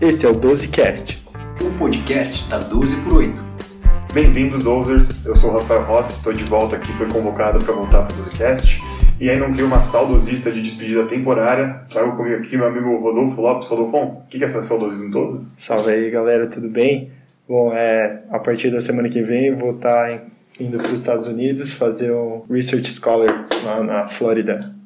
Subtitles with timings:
[0.00, 1.18] Esse é o 12Cast,
[1.60, 3.34] o podcast da 12 por 8.
[4.14, 5.26] Bem-vindos, Dozers.
[5.26, 8.24] Eu sou o Rafael Rossi, estou de volta aqui, fui convocado para voltar para o
[8.24, 8.80] 12Cast.
[9.18, 11.82] E aí não crio uma saudosista de despedida temporária.
[11.90, 13.68] Trago comigo aqui meu amigo Rodolfo Lopes.
[13.68, 15.44] Rodolfo, o que é essa saudosismo todo?
[15.56, 17.10] Salve aí, galera, tudo bem?
[17.48, 20.22] Bom, é, a partir da semana que vem vou estar tá
[20.60, 24.77] indo para os Estados Unidos fazer um Research Scholar lá na Flórida.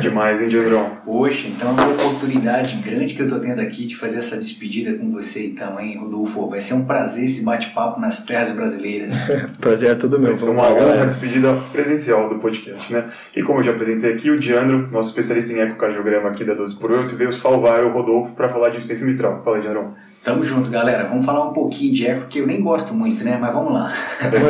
[0.00, 0.98] Demais, hein, Diandrão?
[1.04, 4.96] Poxa, então é uma oportunidade grande que eu tô tendo aqui de fazer essa despedida
[4.96, 6.48] com você então, hein, Rodolfo?
[6.48, 9.14] Vai ser um prazer esse bate-papo nas terras brasileiras.
[9.60, 10.28] prazer é tudo meu.
[10.28, 13.10] Vai ser uma, uma despedida presencial do podcast, né?
[13.34, 16.78] E como eu já apresentei aqui, o Diandro, nosso especialista em ecocardiograma aqui da 12
[16.78, 19.42] por 8, veio salvar o Rodolfo para falar de insuficiência mitral.
[19.44, 19.94] Fala aí, Diandrão.
[20.22, 21.04] Tamo junto, galera.
[21.04, 23.36] Vamos falar um pouquinho de eco, que eu nem gosto muito, né?
[23.40, 23.92] Mas vamos lá.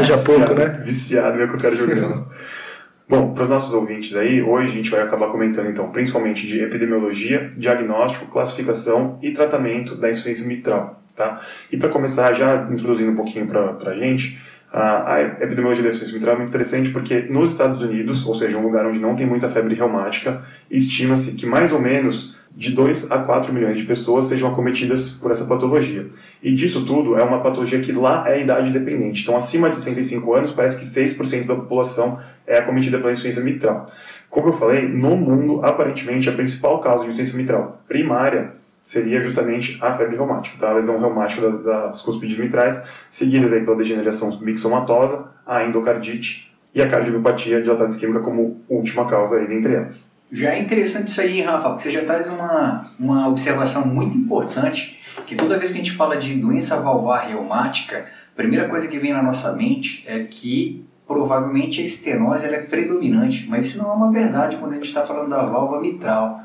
[0.03, 0.83] já pouco, né?
[0.85, 2.27] Viciado em ecocardiograma.
[3.09, 6.61] Bom, para os nossos ouvintes aí, hoje a gente vai acabar comentando então principalmente de
[6.61, 11.01] epidemiologia, diagnóstico, classificação e tratamento da insuficiência mitral.
[11.15, 11.41] Tá?
[11.71, 16.35] E para começar, já introduzindo um pouquinho para a gente, a epidemiologia da insuficiência mitral
[16.35, 19.49] é muito interessante porque nos Estados Unidos, ou seja, um lugar onde não tem muita
[19.49, 24.51] febre reumática, estima-se que mais ou menos de 2 a 4 milhões de pessoas sejam
[24.51, 26.07] acometidas por essa patologia.
[26.43, 29.23] E disso tudo é uma patologia que lá é idade dependente.
[29.23, 33.87] Então, acima de 65 anos, parece que 6% da população é acometida pela insuficiência mitral.
[34.29, 38.55] Como eu falei, no mundo, aparentemente, a principal causa de insuficiência mitral primária
[38.87, 40.71] seria justamente a febre reumática, tá?
[40.71, 46.87] a lesão reumática das cúspides mitrais, seguidas aí pela degeneração mixomatosa, a endocardite e a
[46.87, 50.15] cardiomiopatia dilatada isquêmica como última causa aí, entre elas.
[50.31, 55.01] Já é interessante isso aí, Rafa, porque você já traz uma, uma observação muito importante,
[55.27, 59.01] que toda vez que a gente fala de doença valvar reumática, a primeira coisa que
[59.01, 63.95] vem na nossa mente é que provavelmente a estenose é predominante, mas isso não é
[63.95, 66.41] uma verdade quando a gente está falando da válvula mitral.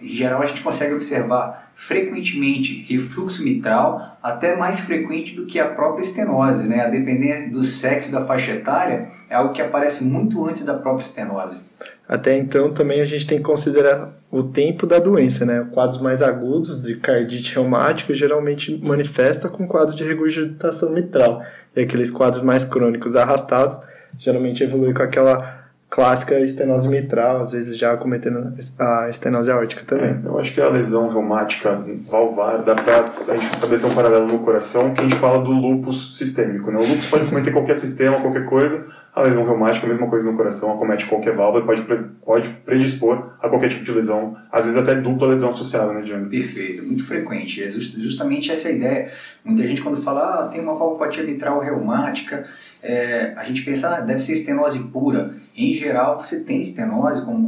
[0.00, 5.66] Em geral, a gente consegue observar frequentemente refluxo mitral, até mais frequente do que a
[5.66, 6.80] própria estenose, né?
[6.80, 11.02] A depender do sexo da faixa etária, é algo que aparece muito antes da própria
[11.02, 11.64] estenose.
[12.06, 15.66] Até então, também a gente tem que considerar o tempo da doença, né?
[15.72, 21.42] Quadros mais agudos de cardite reumática geralmente manifesta com quadros de regurgitação mitral.
[21.74, 23.80] E aqueles quadros mais crônicos arrastados
[24.18, 25.64] geralmente evolui com aquela
[25.94, 30.10] clássica estenose mitral, às vezes já cometendo a estenose aórtica também.
[30.10, 31.80] É, eu acho que a lesão reumática
[32.10, 35.52] valvar dá para a gente estabelecer um paralelo no coração que a gente fala do
[35.52, 36.72] lúpus sistêmico.
[36.72, 36.78] Né?
[36.78, 40.36] O lúpus pode cometer qualquer sistema, qualquer coisa, a lesão reumática, a mesma coisa no
[40.36, 41.82] coração, acomete qualquer válvula e pode,
[42.24, 46.28] pode predispor a qualquer tipo de lesão, às vezes até dupla lesão associada, né, Diana?
[46.28, 47.62] Perfeito, muito frequente.
[47.62, 49.12] É justamente essa ideia.
[49.44, 52.44] Muita gente quando fala, ah, tem uma valvopatia mitral reumática,
[52.82, 55.34] é, a gente pensa, ah, deve ser estenose pura.
[55.56, 57.44] Em geral, você tem estenose como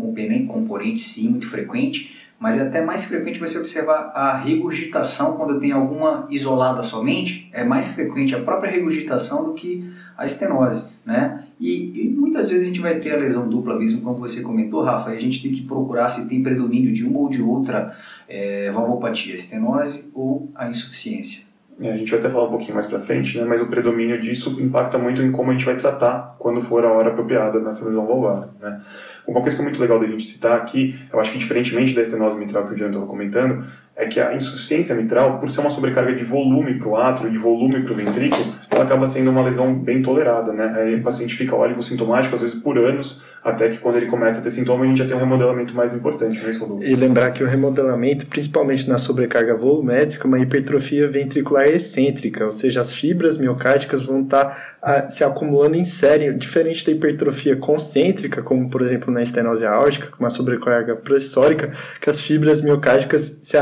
[0.46, 5.72] componente sim, muito frequente, mas é até mais frequente você observar a regurgitação quando tem
[5.72, 11.45] alguma isolada somente, é mais frequente a própria regurgitação do que a estenose, né?
[11.58, 14.82] E, e, muitas vezes a gente vai ter a lesão dupla mesmo, como você comentou,
[14.82, 17.96] Rafa, e a gente tem que procurar se tem predomínio de uma ou de outra
[18.28, 21.46] é, valvopatia, estenose ou a insuficiência.
[21.80, 24.18] É, a gente vai até falar um pouquinho mais para frente, né, mas o predomínio
[24.18, 27.86] disso impacta muito em como a gente vai tratar quando for a hora apropriada nessa
[27.86, 28.48] lesão valvar.
[28.60, 28.80] Né.
[29.26, 32.00] Uma coisa que é muito legal da gente citar aqui, eu acho que diferentemente da
[32.00, 35.70] estenose mitral que o Diano estava comentando, é que a insuficiência mitral, por ser uma
[35.70, 39.42] sobrecarga de volume para o átrio, de volume para o ventrículo, ela acaba sendo uma
[39.42, 40.72] lesão bem tolerada, né?
[40.76, 44.42] Aí o paciente fica sintomático às vezes por anos, até que quando ele começa a
[44.42, 47.46] ter sintoma, a gente já tem um remodelamento mais importante, né, E lembrar que o
[47.46, 54.02] remodelamento, principalmente na sobrecarga volumétrica, é uma hipertrofia ventricular excêntrica, ou seja, as fibras miocárdicas
[54.02, 59.22] vão estar tá, se acumulando em série, diferente da hipertrofia concêntrica, como por exemplo na
[59.22, 63.56] estenose aórtica, com uma sobrecarga pressórica, que as fibras miocárdicas se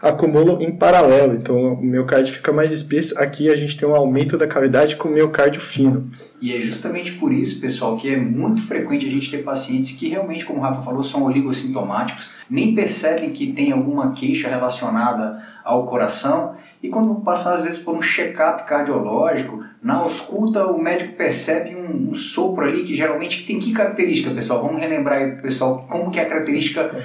[0.00, 3.18] acumulam em paralelo, então o miocárdio fica mais espesso.
[3.18, 6.10] Aqui a gente tem um aumento da cavidade com o miocárdio fino.
[6.40, 10.08] E é justamente por isso, pessoal, que é muito frequente a gente ter pacientes que
[10.08, 15.86] realmente, como o Rafa falou, são oligossintomáticos, nem percebem que tem alguma queixa relacionada ao
[15.86, 21.74] coração e quando passar às vezes por um check-up cardiológico, na ausculta o médico percebe
[21.74, 24.62] um, um, sopro ali que geralmente tem que característica, pessoal?
[24.62, 27.04] Vamos relembrar aí, pessoal, como que é a característica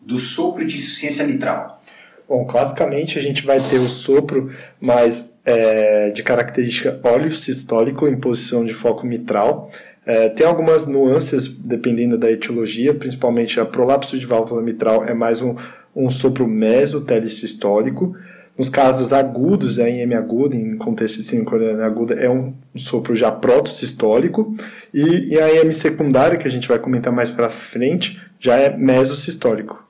[0.00, 1.82] do sopro de insuficiência mitral?
[2.28, 8.16] Bom, classicamente a gente vai ter o sopro mais é, de característica óleo sistólico em
[8.16, 9.70] posição de foco mitral.
[10.06, 15.42] É, tem algumas nuances dependendo da etiologia, principalmente a prolapso de válvula mitral é mais
[15.42, 15.56] um,
[15.94, 18.16] um sopro mesotelesistólico.
[18.56, 23.32] Nos casos agudos, a IM aguda, em contexto de síndrome aguda, é um sopro já
[23.32, 24.54] protosistólico.
[24.92, 28.76] E, e a IM secundária, que a gente vai comentar mais para frente, já é
[28.76, 29.89] mesosistólico.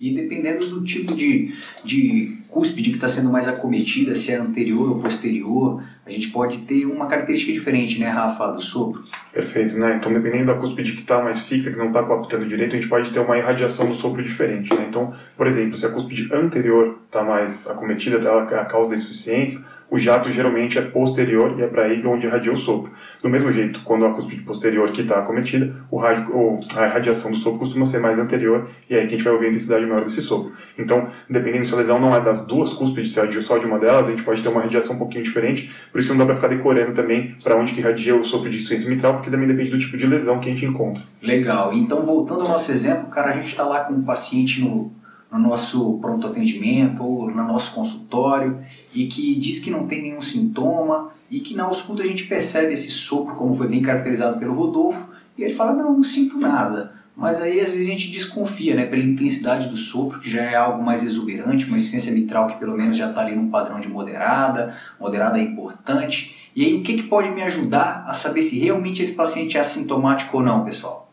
[0.00, 1.54] E dependendo do tipo de,
[1.84, 6.58] de cúspide que está sendo mais acometida, se é anterior ou posterior, a gente pode
[6.62, 9.02] ter uma característica diferente, né, Rafa, do sopro.
[9.32, 9.96] Perfeito, né?
[9.96, 12.88] Então, dependendo da cúspide que está mais fixa, que não está coaptando direito, a gente
[12.88, 14.86] pode ter uma irradiação do sopro diferente, né?
[14.88, 18.96] Então, por exemplo, se a cúspide anterior está mais acometida, ela é a causa da
[18.96, 22.92] insuficiência, o jato geralmente é posterior e é para aí onde irradia o sopro.
[23.22, 27.60] Do mesmo jeito, quando a cúspide posterior que está acometida, o a irradiação do sopro
[27.60, 30.04] costuma ser mais anterior e é aí que a gente vai ouvir a intensidade maior
[30.04, 30.52] desse sopro.
[30.78, 33.78] Então, dependendo se a lesão não é das duas cúspides, se é só de uma
[33.78, 36.26] delas, a gente pode ter uma radiação um pouquinho diferente, por isso que não dá
[36.26, 39.46] para ficar decorando também para onde que irradia o sopro de insuficiência mitral, porque também
[39.46, 41.02] depende do tipo de lesão que a gente encontra.
[41.22, 41.72] Legal.
[41.72, 44.92] Então, voltando ao nosso exemplo, cara, a gente está lá com um paciente no
[45.34, 48.60] no nosso pronto atendimento ou no nosso consultório
[48.94, 52.72] e que diz que não tem nenhum sintoma e que na ausculta a gente percebe
[52.72, 56.92] esse sopro, como foi bem caracterizado pelo Rodolfo, e ele fala: Não, não sinto nada.
[57.16, 60.56] Mas aí às vezes a gente desconfia né, pela intensidade do sopro, que já é
[60.56, 63.88] algo mais exuberante, uma insuficiência mitral que pelo menos já está ali num padrão de
[63.88, 66.34] moderada, moderada é importante.
[66.56, 69.60] E aí o que, que pode me ajudar a saber se realmente esse paciente é
[69.60, 71.12] assintomático ou não, pessoal?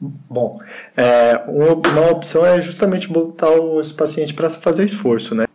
[0.00, 0.60] Bom,
[0.96, 3.50] é, uma opção é justamente botar
[3.80, 5.46] esse paciente para fazer esforço, né?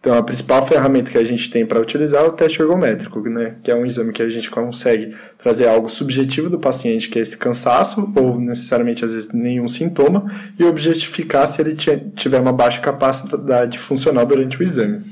[0.00, 3.56] Então, a principal ferramenta que a gente tem para utilizar é o teste ergométrico, né?
[3.64, 7.22] que é um exame que a gente consegue trazer algo subjetivo do paciente, que é
[7.22, 11.74] esse cansaço, ou necessariamente, às vezes, nenhum sintoma, e objetificar se ele
[12.14, 15.04] tiver uma baixa capacidade funcional durante o exame.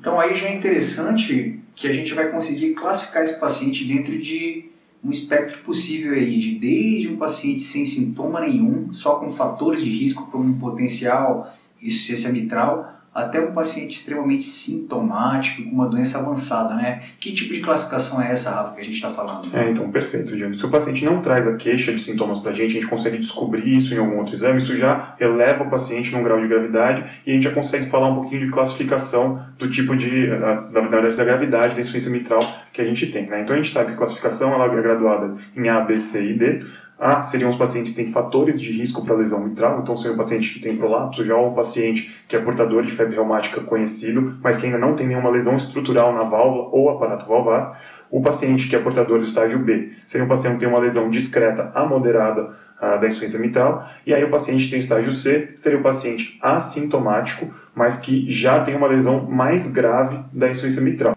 [0.00, 4.64] Então, aí já é interessante que a gente vai conseguir classificar esse paciente dentro de
[5.04, 9.90] um espectro possível aí de desde um paciente sem sintoma nenhum, só com fatores de
[9.90, 16.74] risco para um potencial insuficiência mitral, até um paciente extremamente sintomático, com uma doença avançada,
[16.74, 17.02] né?
[17.20, 19.54] Que tipo de classificação é essa, Rafa, que a gente está falando?
[19.54, 20.54] É, então, perfeito, Diego.
[20.54, 23.18] Se o paciente não traz a queixa de sintomas para a gente, a gente consegue
[23.18, 27.04] descobrir isso em algum outro exame, isso já eleva o paciente num grau de gravidade
[27.26, 31.16] e a gente já consegue falar um pouquinho de classificação do tipo de, na verdade,
[31.16, 32.42] da gravidade da insuficiência mitral
[32.72, 33.42] que a gente tem, né?
[33.42, 36.34] Então, a gente sabe que a classificação ela é graduada em A, B, C e
[36.34, 36.64] D,
[37.02, 40.16] a seriam os pacientes que têm fatores de risco para lesão mitral, então seria um
[40.16, 44.56] paciente que tem prolapso, já um paciente que é portador de febre reumática conhecido, mas
[44.56, 47.82] que ainda não tem nenhuma lesão estrutural na válvula ou aparato valvar.
[48.08, 51.10] O paciente que é portador do estágio B seria um paciente que tem uma lesão
[51.10, 52.50] discreta a moderada
[52.80, 53.84] uh, da insuficiência mitral.
[54.06, 58.60] E aí o paciente que tem estágio C seria o paciente assintomático, mas que já
[58.60, 61.16] tem uma lesão mais grave da insuficiência mitral.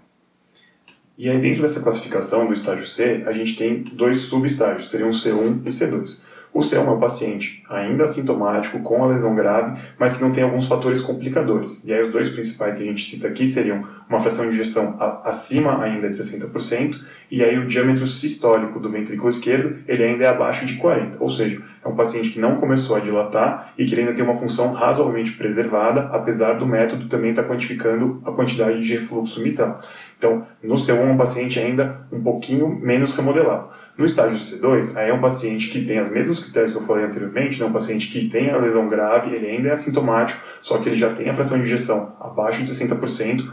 [1.18, 5.62] E aí, dentro dessa classificação do estágio C, a gente tem dois subestágios, seriam C1
[5.66, 6.20] e C2.
[6.56, 10.42] O C1 é o paciente ainda assintomático, com a lesão grave, mas que não tem
[10.42, 11.84] alguns fatores complicadores.
[11.84, 14.96] E aí, os dois principais que a gente cita aqui seriam uma fração de injeção
[15.26, 16.96] acima ainda de 60%,
[17.30, 21.18] e aí o diâmetro sistólico do ventrículo esquerdo ele ainda é abaixo de 40%.
[21.20, 24.38] Ou seja, é um paciente que não começou a dilatar e que ainda tem uma
[24.38, 29.82] função razoavelmente preservada, apesar do método também estar quantificando a quantidade de refluxo mitral.
[30.18, 33.70] Então, no C1 é um paciente ainda um pouquinho menos remodelado.
[33.98, 37.06] No estágio C2, aí é um paciente que tem os mesmos critérios que eu falei
[37.06, 37.66] anteriormente, né?
[37.66, 41.14] um paciente que tem a lesão grave, ele ainda é assintomático, só que ele já
[41.14, 43.50] tem a fração de injeção abaixo de 60%,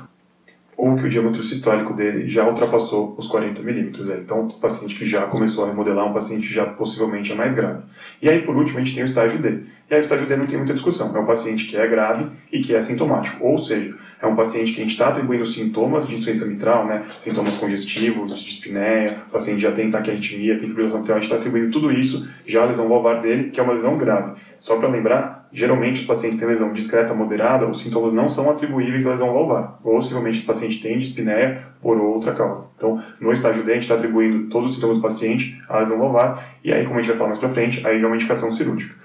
[0.77, 4.11] ou que o diâmetro sistólico dele já ultrapassou os 40 milímetros.
[4.11, 4.17] É.
[4.17, 7.83] Então, o paciente que já começou a remodelar, um paciente já possivelmente é mais grave.
[8.21, 9.61] E aí, por último, a gente tem o estágio D.
[9.89, 11.15] E aí, o estágio D não tem muita discussão.
[11.17, 13.47] É um paciente que é grave e que é sintomático.
[13.47, 17.05] Ou seja, é um paciente que a gente está atribuindo sintomas de insuficiência mitral, né?
[17.19, 21.73] sintomas congestivos, dispneia, o paciente já tem taquiarritmia, tem fibrilação mitral, a gente está atribuindo
[21.73, 24.41] tudo isso já à lesão valvar dele, que é uma lesão grave.
[24.61, 29.09] Só para lembrar, geralmente os pacientes têm lesão discreta moderada, os sintomas não são atribuíveis
[29.09, 29.81] à lesão valvar.
[29.83, 32.69] Possivelmente o paciente tem dispneia por outra causa.
[32.77, 35.99] Então, no estágio D, a gente está atribuindo todos os sintomas do paciente à lesão
[35.99, 38.15] valvar, e aí, como a gente vai falar mais para frente, aí já é uma
[38.15, 39.02] indicação cirúrgica.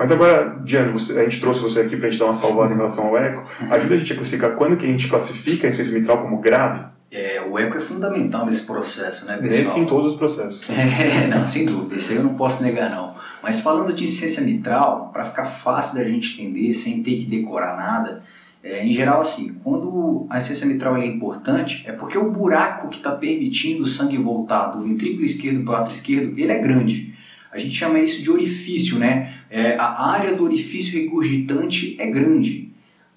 [0.00, 2.76] Mas agora, Diane, a gente trouxe você aqui para a gente dar uma salvada em
[2.76, 3.46] relação ao eco.
[3.70, 6.86] Ajuda a gente a classificar quando que a gente classifica a insuficiência mitral como grave?
[7.12, 9.58] É, o eco é fundamental nesse processo, né, pessoal?
[9.58, 10.66] Nesse em todos os processos.
[10.72, 11.96] É, não, sem dúvida.
[11.96, 13.14] Isso aí eu não posso negar, não.
[13.42, 17.76] Mas falando de insuficiência mitral, para ficar fácil da gente entender, sem ter que decorar
[17.76, 18.22] nada,
[18.64, 22.96] é, em geral, assim, quando a insuficiência mitral é importante, é porque o buraco que
[22.96, 27.14] está permitindo o sangue voltar do ventrículo esquerdo para o ato esquerdo, ele é grande.
[27.52, 29.39] A gente chama isso de orifício, né?
[29.50, 32.70] É, a área do orifício regurgitante é grande.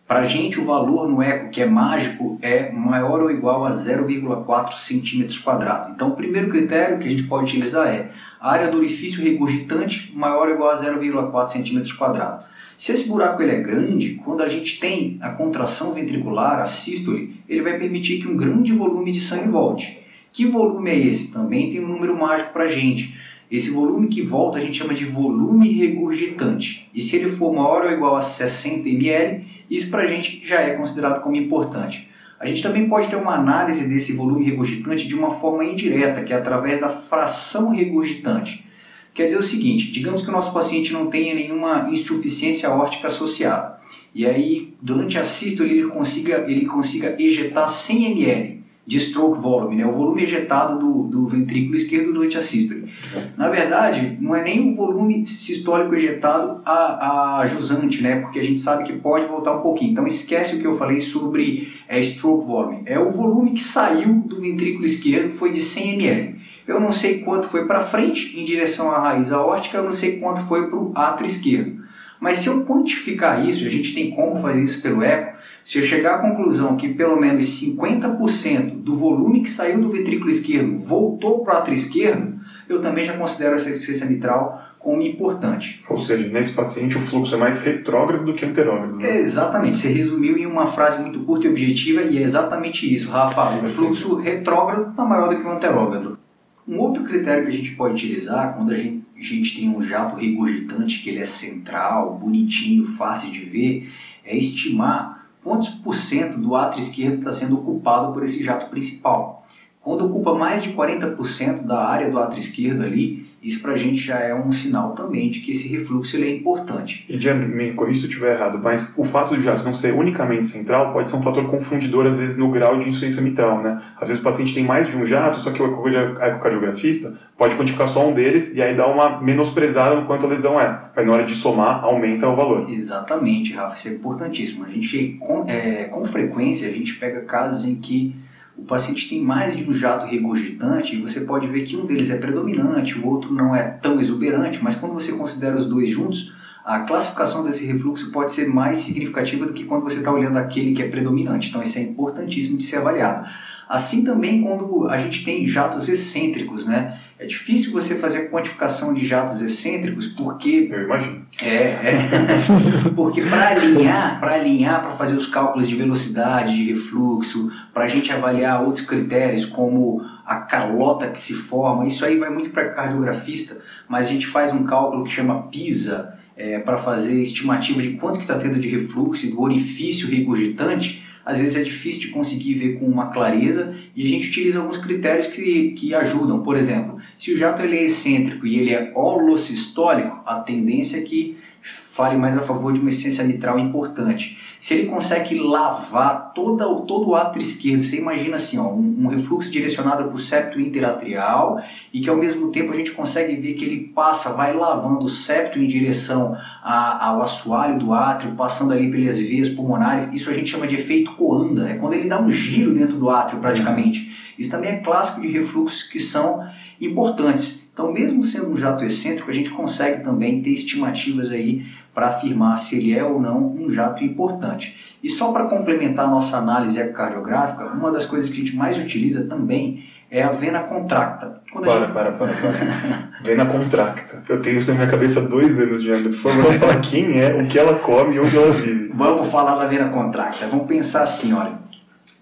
[0.08, 3.72] Para a gente, o valor no eco, que é mágico, é maior ou igual a
[3.72, 5.94] 0,4 centímetros quadrados.
[5.94, 8.12] Então, o primeiro critério que a gente pode utilizar é
[8.42, 12.46] a área do orifício regurgitante maior ou igual a 0,4 centímetros quadrados.
[12.76, 17.36] Se esse buraco ele é grande, quando a gente tem a contração ventricular, a sístole,
[17.48, 20.00] ele vai permitir que um grande volume de sangue volte.
[20.34, 21.32] Que volume é esse?
[21.32, 23.16] Também tem um número mágico para a gente.
[23.54, 26.90] Esse volume que volta a gente chama de volume regurgitante.
[26.92, 30.60] E se ele for maior ou igual a 60 ml, isso para a gente já
[30.62, 32.10] é considerado como importante.
[32.40, 36.34] A gente também pode ter uma análise desse volume regurgitante de uma forma indireta, que
[36.34, 38.66] é através da fração regurgitante.
[39.14, 43.80] Quer dizer o seguinte, digamos que o nosso paciente não tenha nenhuma insuficiência órtica associada.
[44.16, 49.78] E aí, durante a sístole, ele consiga, ele consiga ejetar 100 ml de stroke volume,
[49.78, 49.86] né?
[49.86, 52.92] o volume ejetado do, do ventrículo esquerdo durante a sístole.
[53.38, 58.20] Na verdade, não é nem o volume sistólico ejetado a, a jusante, né?
[58.20, 59.92] porque a gente sabe que pode voltar um pouquinho.
[59.92, 62.82] Então esquece o que eu falei sobre é, stroke volume.
[62.86, 66.44] É o volume que saiu do ventrículo esquerdo, foi de 100 ml.
[66.68, 70.20] Eu não sei quanto foi para frente, em direção à raiz aórtica, eu não sei
[70.20, 71.84] quanto foi para o átrio esquerdo.
[72.20, 75.33] Mas se eu quantificar isso, a gente tem como fazer isso pelo eco,
[75.64, 80.30] se eu chegar à conclusão que pelo menos 50% do volume que saiu do ventrículo
[80.30, 85.82] esquerdo voltou para o átrio esquerdo, eu também já considero essa insuficiência mitral como importante.
[85.90, 88.98] Ou seja, nesse paciente o fluxo é mais retrógrado do que anterógrado.
[88.98, 89.20] Né?
[89.20, 93.64] exatamente, você resumiu em uma frase muito curta e objetiva e é exatamente isso, Rafa.
[93.64, 96.20] O fluxo retrógrado está maior do que o anterógrado.
[96.68, 99.82] Um outro critério que a gente pode utilizar quando a gente, a gente tem um
[99.82, 103.90] jato regurgitante, que ele é central, bonitinho, fácil de ver,
[104.26, 109.46] é estimar quantos por cento do átrio esquerdo está sendo ocupado por esse jato principal.
[109.82, 113.98] Quando ocupa mais de 40% da área do átrio esquerdo ali, isso para a gente
[113.98, 117.06] já é um sinal também de que esse refluxo ele é importante.
[117.10, 119.94] E Diana, me corrija se eu estiver errado, mas o fato do jato não ser
[119.94, 123.82] unicamente central pode ser um fator confundidor às vezes no grau de insuficiência mitral, né?
[124.00, 127.88] Às vezes o paciente tem mais de um jato, só que o ecocardiografista pode quantificar
[127.88, 130.82] só um deles e aí dá uma menosprezada no quanto a lesão é.
[130.96, 132.70] Mas na hora de somar, aumenta o valor.
[132.70, 134.66] Exatamente, Rafa, isso é importantíssimo.
[134.66, 138.16] A gente, com, é, com frequência, a gente pega casos em que
[138.58, 142.10] o paciente tem mais de um jato regurgitante e você pode ver que um deles
[142.10, 146.34] é predominante, o outro não é tão exuberante, mas quando você considera os dois juntos,
[146.64, 150.74] a classificação desse refluxo pode ser mais significativa do que quando você está olhando aquele
[150.74, 151.50] que é predominante.
[151.50, 153.28] Então, isso é importantíssimo de ser avaliado.
[153.68, 157.02] Assim também quando a gente tem jatos excêntricos, né?
[157.20, 160.68] É difícil você fazer quantificação de jatos excêntricos porque.
[160.72, 161.26] Eu imagino.
[161.42, 162.10] É, é.
[162.96, 167.88] porque para alinhar, para alinhar, para fazer os cálculos de velocidade, de refluxo, para a
[167.88, 172.70] gente avaliar outros critérios como a calota que se forma, isso aí vai muito para
[172.70, 177.92] cardiografista, mas a gente faz um cálculo que chama PISA é, para fazer estimativa de
[177.92, 182.08] quanto que está tendo de refluxo e do orifício regurgitante às vezes é difícil de
[182.10, 186.44] conseguir ver com uma clareza e a gente utiliza alguns critérios que, que ajudam.
[186.44, 191.02] Por exemplo, se o jato ele é excêntrico e ele é holosistólico, a tendência é
[191.02, 194.38] que fale mais a favor de uma eficiência mitral importante.
[194.64, 199.08] Se ele consegue lavar toda, todo o átrio esquerdo, você imagina assim, ó, um, um
[199.10, 201.62] refluxo direcionado para o septo interatrial
[201.94, 205.10] e que ao mesmo tempo a gente consegue ver que ele passa, vai lavando o
[205.10, 210.14] septo em direção a, ao assoalho do átrio, passando ali pelas vias pulmonares.
[210.14, 213.10] Isso a gente chama de efeito coanda, é quando ele dá um giro dentro do
[213.10, 214.16] átrio praticamente.
[214.40, 216.42] Isso também é clássico de refluxos que são
[216.80, 217.64] importantes.
[217.74, 222.58] Então, mesmo sendo um jato excêntrico, a gente consegue também ter estimativas aí para afirmar
[222.58, 224.98] se ele é ou não um jato importante.
[225.04, 228.78] E só para complementar a nossa análise ecocardiográfica, uma das coisas que a gente mais
[228.78, 231.42] utiliza também é a vena contracta.
[231.52, 231.92] Quando para, gente...
[231.92, 233.10] para, para, para.
[233.26, 234.24] vena contracta.
[234.30, 237.34] Eu tenho isso na minha cabeça há dois anos de Por favor, falar quem é,
[237.34, 238.92] o que ela come e onde ela vive.
[238.94, 240.48] Vamos falar da vena contracta.
[240.48, 241.64] Vamos pensar assim, olha.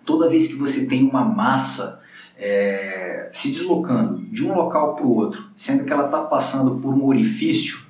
[0.05, 2.01] Toda vez que você tem uma massa
[2.37, 6.93] é, se deslocando de um local para o outro, sendo que ela está passando por
[6.93, 7.80] um orifício,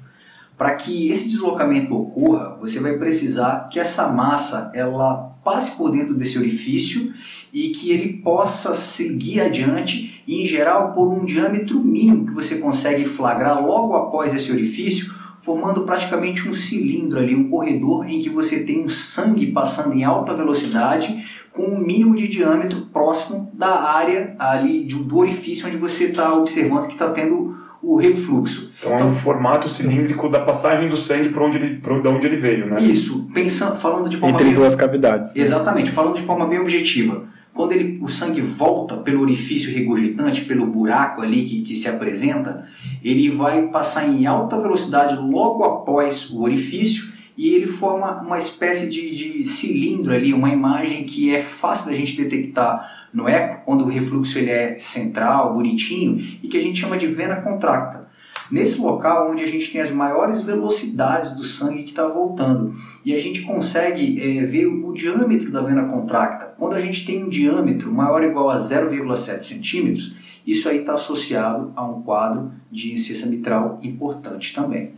[0.62, 6.13] para que esse deslocamento ocorra, você vai precisar que essa massa ela passe por dentro
[6.13, 7.15] desse orifício
[7.51, 12.60] e que ele possa seguir adiante e, em geral, por um diâmetro mínimo que você
[12.60, 18.30] consegue flagrar logo após esse orifício, formando praticamente um cilindro ali, um corredor em que
[18.30, 23.82] você tem o sangue passando em alta velocidade com um mínimo de diâmetro próximo da
[23.82, 28.71] área ali do orifício onde você está observando que está tendo o refluxo.
[28.79, 32.25] Então, então, é um formato cilíndrico da passagem do sangue para onde ele, para onde
[32.25, 32.81] ele veio, né?
[32.81, 35.33] Isso, pensando, falando de forma entre bem, duas cavidades.
[35.33, 35.41] Né?
[35.41, 37.23] Exatamente, falando de forma bem objetiva.
[37.53, 42.65] Quando ele, o sangue volta pelo orifício regurgitante, pelo buraco ali que, que se apresenta,
[43.03, 48.89] ele vai passar em alta velocidade logo após o orifício e ele forma uma espécie
[48.89, 53.84] de, de cilindro ali, uma imagem que é fácil da gente detectar no eco, quando
[53.84, 58.10] o refluxo ele é central, bonitinho, e que a gente chama de vena contracta.
[58.51, 62.75] Nesse local onde a gente tem as maiores velocidades do sangue que está voltando.
[63.06, 66.53] E a gente consegue é, ver o diâmetro da vena contracta.
[66.58, 70.15] Quando a gente tem um diâmetro maior ou igual a 0,7 centímetros,
[70.46, 74.94] isso aí está associado a um quadro de insuficiência mitral importante também.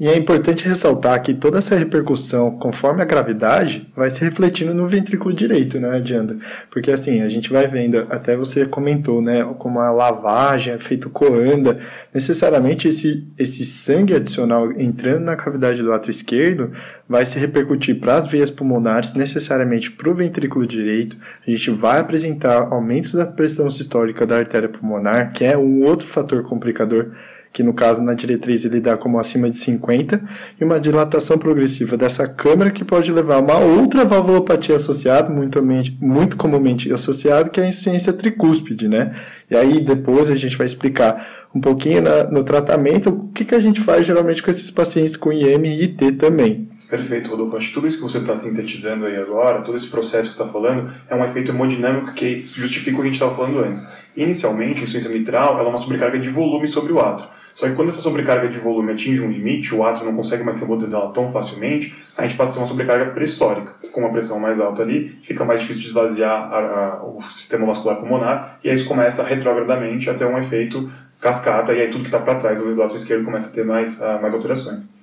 [0.00, 4.88] E é importante ressaltar que toda essa repercussão, conforme a gravidade, vai se refletindo no
[4.88, 6.38] ventrículo direito, né, adianta?
[6.70, 11.10] Porque assim, a gente vai vendo, até você comentou, né, como a lavagem é feito
[11.10, 11.78] coanda,
[12.14, 16.72] necessariamente esse, esse sangue adicional entrando na cavidade do átrio esquerdo
[17.06, 21.18] vai se repercutir para as veias pulmonares, necessariamente para o ventrículo direito.
[21.46, 26.06] A gente vai apresentar aumentos da pressão sistólica da artéria pulmonar, que é um outro
[26.06, 27.10] fator complicador
[27.52, 30.22] que no caso na diretriz ele dá como acima de 50,
[30.60, 35.60] e uma dilatação progressiva dessa câmara que pode levar a uma outra valvulopatia associada, muito,
[36.00, 39.12] muito comumente associada, que é a insuficiência tricúspide, né?
[39.50, 43.54] E aí depois a gente vai explicar um pouquinho na, no tratamento o que, que
[43.54, 46.68] a gente faz geralmente com esses pacientes com IM e IT também.
[46.88, 47.56] Perfeito, Rodolfo.
[47.56, 50.42] Acho que tudo isso que você está sintetizando aí agora, todo esse processo que você
[50.42, 53.88] está falando, é um efeito hemodinâmico que justifica o que a gente estava falando antes.
[54.16, 57.28] Inicialmente, a insuficiência mitral ela é uma sobrecarga de volume sobre o átrio.
[57.54, 60.60] Só que quando essa sobrecarga de volume atinge um limite, o átrio não consegue mais
[60.60, 63.74] remodelar tão facilmente, a gente passa a ter uma sobrecarga pressórica.
[63.92, 67.66] Com uma pressão mais alta ali, fica mais difícil de esvaziar a, a, o sistema
[67.66, 70.90] vascular pulmonar, e aí isso começa retrogradamente a ter um efeito
[71.20, 74.00] cascata, e aí tudo que está para trás do átrio esquerdo começa a ter mais,
[74.00, 74.99] uh, mais alterações.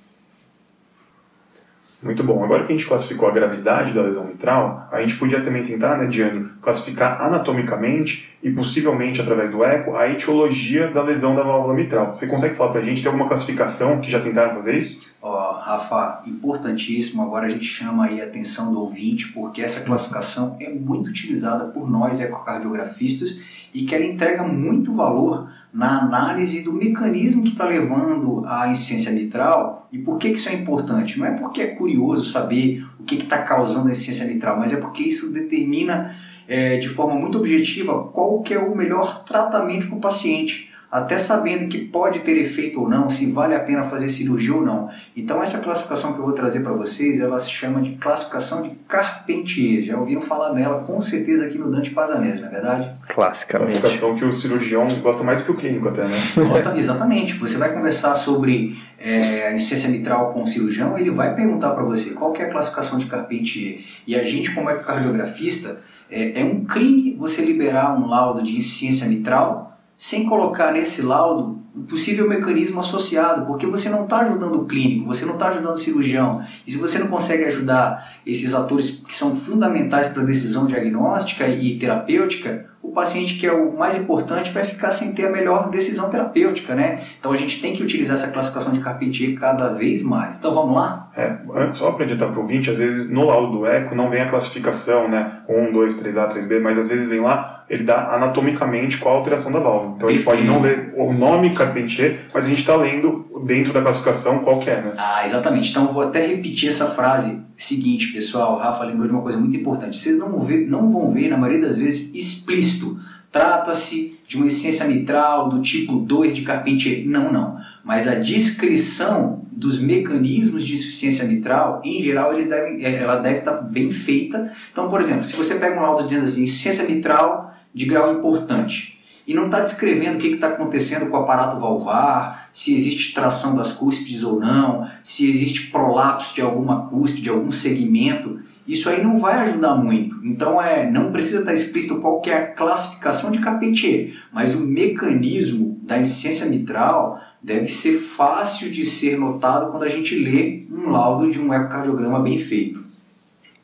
[2.02, 2.44] Muito bom.
[2.44, 5.98] Agora que a gente classificou a gravidade da lesão mitral, a gente podia também tentar,
[5.98, 11.74] né, Diano, classificar anatomicamente e possivelmente através do eco a etiologia da lesão da válvula
[11.74, 12.14] mitral.
[12.14, 15.00] Você consegue falar para a gente, tem alguma classificação que já tentaram fazer isso?
[15.20, 17.22] Ó, oh, Rafa, importantíssimo.
[17.22, 21.66] Agora a gente chama aí a atenção do ouvinte, porque essa classificação é muito utilizada
[21.66, 23.42] por nós ecocardiografistas
[23.74, 29.12] e que ela entrega muito valor na análise do mecanismo que está levando à insuficiência
[29.12, 31.16] mitral e por que, que isso é importante.
[31.16, 34.80] Não é porque é curioso saber o que está causando a insuficiência mitral, mas é
[34.80, 36.16] porque isso determina
[36.48, 41.18] é, de forma muito objetiva qual que é o melhor tratamento para o paciente até
[41.18, 44.88] sabendo que pode ter efeito ou não, se vale a pena fazer cirurgia ou não.
[45.14, 48.70] Então essa classificação que eu vou trazer para vocês, ela se chama de classificação de
[48.88, 49.82] Carpentier.
[49.82, 52.90] Já ouviram falar dela com certeza aqui no Dante Pazanese, não é verdade?
[53.06, 53.78] Classicamente.
[53.80, 56.16] Classificação que o cirurgião gosta mais do que o clínico até, né?
[56.34, 57.34] Gosta, exatamente.
[57.34, 61.84] Você vai conversar sobre é, a insuficiência mitral com o cirurgião, ele vai perguntar para
[61.84, 63.80] você qual é a classificação de Carpentier.
[64.06, 69.06] E a gente, como ecocardiografista, é, é um crime você liberar um laudo de insuficiência
[69.06, 69.67] mitral
[69.98, 75.24] sem colocar nesse laudo possível mecanismo associado, porque você não está ajudando o clínico, você
[75.24, 76.44] não está ajudando o cirurgião.
[76.66, 81.46] E se você não consegue ajudar esses atores que são fundamentais para a decisão diagnóstica
[81.46, 85.68] e terapêutica, o paciente que é o mais importante vai ficar sem ter a melhor
[85.68, 87.04] decisão terapêutica, né?
[87.18, 90.38] Então a gente tem que utilizar essa classificação de Carpentier cada vez mais.
[90.38, 91.10] Então vamos lá?
[91.16, 91.38] É,
[91.72, 94.30] só para adiantar para o ouvinte, às vezes no laudo do eco não vem a
[94.30, 95.40] classificação, né?
[95.48, 99.52] 1, 2, 3A, 3B, mas às vezes vem lá, ele dá anatomicamente qual a alteração
[99.52, 99.94] da válvula.
[99.96, 103.72] Então a gente pode não ler o nome Carpentier, mas a gente está lendo dentro
[103.72, 104.92] da classificação qual que é, né?
[104.96, 105.70] Ah, exatamente.
[105.70, 108.58] Então vou até repetir essa frase seguinte, pessoal.
[108.58, 109.98] Rafa lembrou de uma coisa muito importante.
[109.98, 112.98] Vocês não vão ver, não vão ver na maioria das vezes, explícito.
[113.30, 117.06] Trata-se de uma essência mitral do tipo 2 de Carpentier.
[117.06, 117.58] Não, não.
[117.84, 123.38] Mas a descrição dos mecanismos de insuficiência mitral, em geral, eles devem, é, ela deve
[123.38, 124.52] estar bem feita.
[124.70, 128.97] Então, por exemplo, se você pega um laudo dizendo assim, insuficiência mitral de grau importante,
[129.28, 133.54] e não está descrevendo o que está acontecendo com o aparato valvar, se existe tração
[133.54, 139.02] das cúspides ou não, se existe prolapso de alguma cúspide, de algum segmento, isso aí
[139.02, 140.16] não vai ajudar muito.
[140.24, 144.60] Então é, não precisa estar explícito qual que é a classificação de Carpentier, mas o
[144.60, 150.88] mecanismo da insuficiência mitral deve ser fácil de ser notado quando a gente lê um
[150.88, 152.87] laudo de um ecocardiograma bem feito.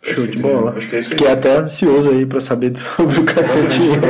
[0.05, 0.75] Show de bola.
[0.77, 4.01] Acho que é isso Fiquei até ansioso aí para saber sobre o Carpentier.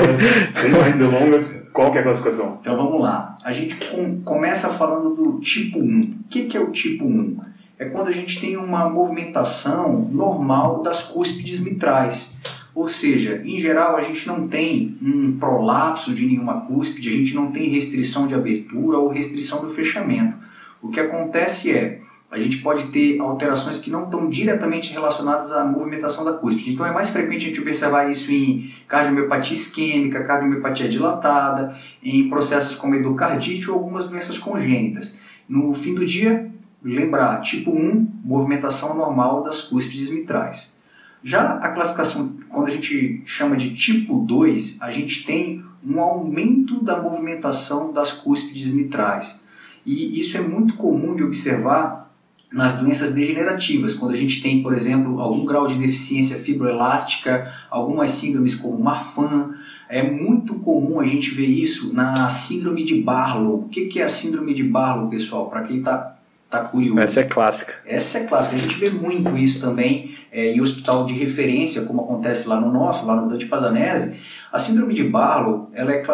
[0.52, 2.59] Sem mais delongas, qual que é a classificação?
[2.61, 3.37] Então vamos lá.
[3.44, 6.02] A gente com, começa falando do tipo 1.
[6.02, 7.54] O que, que é o tipo 1?
[7.78, 12.33] é quando a gente tem uma movimentação normal das cúspides mitrais.
[12.74, 17.35] Ou seja, em geral a gente não tem um prolapso de nenhuma cúspide, a gente
[17.35, 20.37] não tem restrição de abertura ou restrição do fechamento.
[20.83, 22.00] O que acontece é,
[22.35, 26.73] a gente pode ter alterações que não estão diretamente relacionadas à movimentação da cúspide.
[26.73, 32.75] Então é mais frequente a gente observar isso em cardiomiopatia isquêmica, cardiomiopatia dilatada, em processos
[32.75, 35.16] como endocardite ou algumas doenças congênitas.
[35.49, 36.51] No fim do dia,
[36.83, 40.75] lembrar, tipo 1, movimentação normal das cúspides mitrais.
[41.23, 46.83] Já a classificação, quando a gente chama de tipo 2, a gente tem um aumento
[46.83, 49.44] da movimentação das cúspides mitrais.
[49.87, 52.04] E isso é muito comum de observar
[52.55, 58.12] nas doenças degenerativas, quando a gente tem, por exemplo, algum grau de deficiência fibroelástica, algumas
[58.12, 59.55] síndromes como Marfan,
[59.88, 63.64] é muito comum a gente ver isso na síndrome de Barlow.
[63.64, 65.51] O que é a síndrome de Barlow, pessoal?
[65.51, 66.17] Para quem está
[66.49, 67.01] tá curioso.
[67.01, 67.75] Essa é clássica.
[67.85, 68.55] Essa é clássica.
[68.55, 72.73] A gente vê muito isso também é, em hospital de referência, como acontece lá no
[72.73, 74.17] nosso, lá no Dante Pazanese.
[74.53, 76.05] A síndrome de Barlow ela é,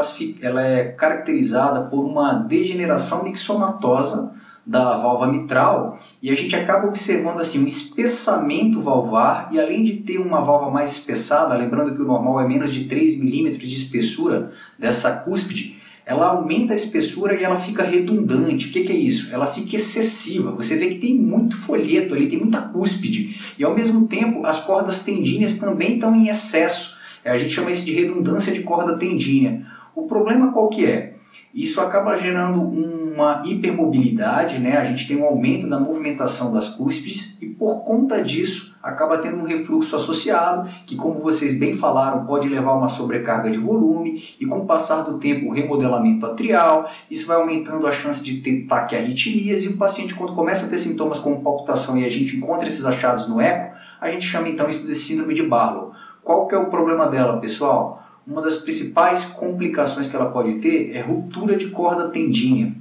[0.40, 7.40] ela é caracterizada por uma degeneração mixomatosa da válvula mitral e a gente acaba observando
[7.40, 12.06] assim um espessamento valvar e além de ter uma válvula mais espessada, lembrando que o
[12.06, 17.42] normal é menos de 3 milímetros de espessura dessa cúspide, ela aumenta a espessura e
[17.42, 18.68] ela fica redundante.
[18.68, 19.35] O que, que, é isso?
[19.35, 20.52] Ela fica excessiva.
[20.52, 23.40] Você vê que tem muito folheto ali, tem muita cúspide.
[23.59, 26.96] E ao mesmo tempo, as cordas tendíneas também estão em excesso.
[27.24, 29.66] A gente chama isso de redundância de corda tendínea.
[29.96, 31.19] O problema qual que é?
[31.54, 34.76] Isso acaba gerando uma hipermobilidade, né?
[34.76, 39.38] a gente tem um aumento da movimentação das cúspides e por conta disso acaba tendo
[39.38, 44.22] um refluxo associado, que como vocês bem falaram, pode levar a uma sobrecarga de volume
[44.40, 48.38] e com o passar do tempo o remodelamento atrial, isso vai aumentando a chance de
[48.38, 52.36] ter taquiarritmias e o paciente quando começa a ter sintomas como palpitação e a gente
[52.36, 55.92] encontra esses achados no eco, a gente chama então isso de síndrome de Barlow.
[56.22, 58.02] Qual que é o problema dela, pessoal?
[58.26, 62.72] Uma das principais complicações que ela pode ter é ruptura de corda tendínea.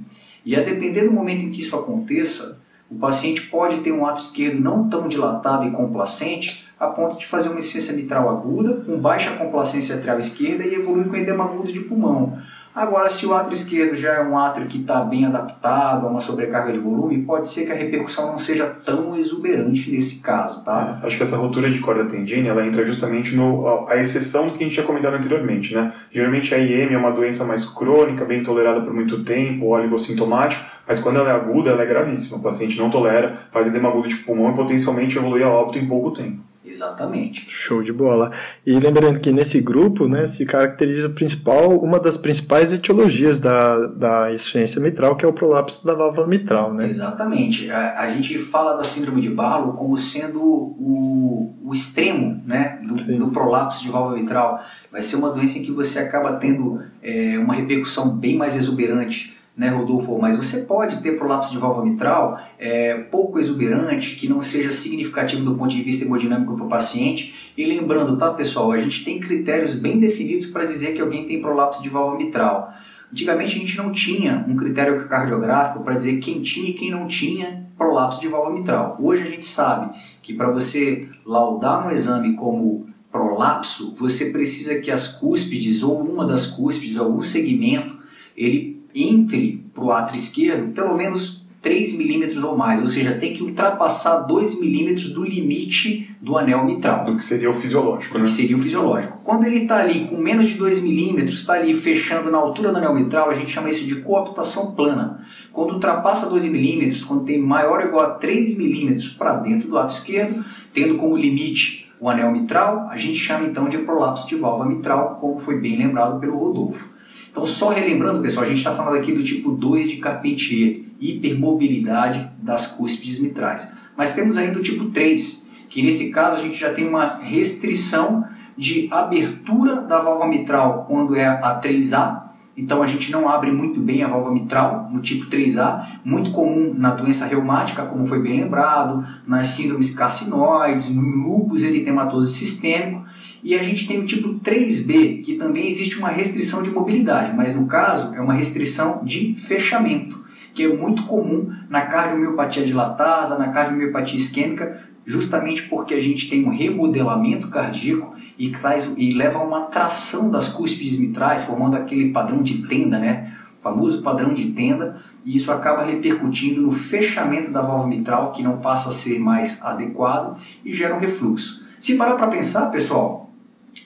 [0.44, 4.20] E a depender do momento em que isso aconteça, o paciente pode ter um ato
[4.20, 8.98] esquerdo não tão dilatado e complacente a ponto de fazer uma insuficiência mitral aguda, com
[8.98, 12.38] baixa complacência atrial esquerda e evoluir com edema agudo de pulmão.
[12.74, 16.20] Agora, se o átrio esquerdo já é um átrio que está bem adaptado a uma
[16.20, 21.00] sobrecarga de volume, pode ser que a repercussão não seja tão exuberante nesse caso, tá?
[21.02, 24.52] É, acho que essa ruptura de corda tendínea, ela entra justamente no a exceção do
[24.52, 25.92] que a gente tinha comentado anteriormente, né?
[26.12, 31.00] Geralmente a IM é uma doença mais crônica, bem tolerada por muito tempo, oligossintomática, mas
[31.00, 32.38] quando ela é aguda, ela é gravíssima.
[32.38, 35.88] O paciente não tolera, faz edema agudo de pulmão e potencialmente evolui a óbito em
[35.88, 36.49] pouco tempo.
[36.70, 37.46] Exatamente.
[37.48, 38.30] Show de bola.
[38.64, 44.32] E lembrando que nesse grupo, né, se caracteriza principal uma das principais etiologias da, da
[44.32, 46.86] insuficiência mitral, que é o prolapso da válvula mitral, né?
[46.86, 47.68] Exatamente.
[47.70, 52.94] A, a gente fala da síndrome de Barlow como sendo o, o extremo, né, do,
[53.18, 54.60] do prolapso de válvula mitral.
[54.92, 59.39] Vai ser uma doença em que você acaba tendo é, uma repercussão bem mais exuberante
[59.56, 60.18] né, Rodolfo?
[60.18, 65.44] Mas você pode ter prolapso de válvula mitral é, pouco exuberante, que não seja significativo
[65.44, 67.52] do ponto de vista hemodinâmico para o paciente.
[67.56, 71.40] E lembrando, tá, pessoal, a gente tem critérios bem definidos para dizer que alguém tem
[71.40, 72.72] prolapso de válvula mitral.
[73.12, 77.08] Antigamente a gente não tinha um critério cardiográfico para dizer quem tinha e quem não
[77.08, 78.96] tinha prolapso de válvula mitral.
[79.00, 84.90] Hoje a gente sabe que para você laudar um exame como prolapso, você precisa que
[84.90, 87.98] as cúspides ou uma das cúspides, algum segmento,
[88.36, 93.34] ele entre para o átrio esquerdo pelo menos 3 milímetros ou mais, ou seja, tem
[93.34, 97.04] que ultrapassar 2 milímetros do limite do anel mitral.
[97.04, 98.24] Do que seria o fisiológico, do né?
[98.24, 99.18] que seria o fisiológico.
[99.22, 102.78] Quando ele está ali com menos de 2 milímetros, está ali fechando na altura do
[102.78, 105.22] anel mitral, a gente chama isso de cooptação plana.
[105.52, 109.76] Quando ultrapassa 2 milímetros, quando tem maior ou igual a 3 milímetros para dentro do
[109.76, 114.36] átrio esquerdo, tendo como limite o anel mitral, a gente chama então de prolapso de
[114.36, 116.88] válvula mitral, como foi bem lembrado pelo Rodolfo.
[117.30, 122.30] Então, só relembrando, pessoal, a gente está falando aqui do tipo 2 de Carpentier, hipermobilidade
[122.42, 123.72] das cúspides mitrais.
[123.96, 128.24] Mas temos ainda o tipo 3, que nesse caso a gente já tem uma restrição
[128.56, 133.80] de abertura da válvula mitral quando é a 3A, então a gente não abre muito
[133.80, 138.38] bem a válvula mitral no tipo 3A, muito comum na doença reumática, como foi bem
[138.38, 143.04] lembrado, nas síndromes carcinoides, no lúpus eritematoso sistêmico,
[143.42, 147.54] e a gente tem o tipo 3B, que também existe uma restrição de mobilidade, mas
[147.54, 150.22] no caso é uma restrição de fechamento,
[150.54, 156.44] que é muito comum na cardiomiopatia dilatada, na cardiomiopatia isquêmica, justamente porque a gente tem
[156.44, 162.10] um remodelamento cardíaco e, traz, e leva a uma tração das cúspides mitrais, formando aquele
[162.10, 163.32] padrão de tenda, né?
[163.58, 168.42] O famoso padrão de tenda, e isso acaba repercutindo no fechamento da válvula mitral, que
[168.42, 171.64] não passa a ser mais adequado e gera um refluxo.
[171.78, 173.29] Se parar para pensar, pessoal,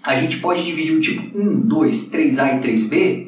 [0.05, 3.27] a gente pode dividir o tipo 1, 2, 3A e 3B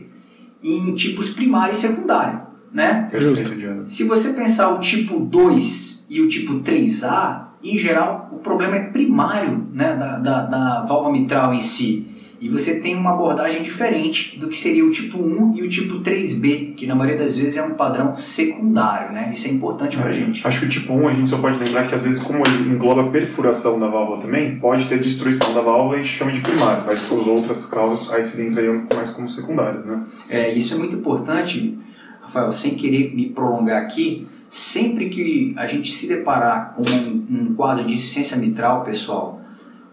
[0.62, 3.08] em tipos primário e secundário, né?
[3.14, 3.50] Justo.
[3.86, 8.84] Se você pensar o tipo 2 e o tipo 3A, em geral o problema é
[8.84, 12.08] primário né, da, da, da válvula mitral em si.
[12.38, 16.00] E você tem uma abordagem diferente do que seria o tipo 1 e o tipo
[16.00, 19.30] 3B, que na maioria das vezes é um padrão secundário, né?
[19.32, 20.46] Isso é importante pra é, gente.
[20.46, 22.74] Acho que o tipo 1 a gente só pode lembrar que às vezes, como ele
[22.74, 26.40] engloba perfuração da válvula também, pode ter destruição da válvula e a gente chama de
[26.40, 30.02] primário, mas as outras causas aí se entrariam mais como secundárias, né?
[30.28, 31.78] É, isso é muito importante,
[32.20, 37.54] Rafael, sem querer me prolongar aqui, sempre que a gente se deparar com um, um
[37.54, 39.40] quadro de insuficiência mitral, pessoal,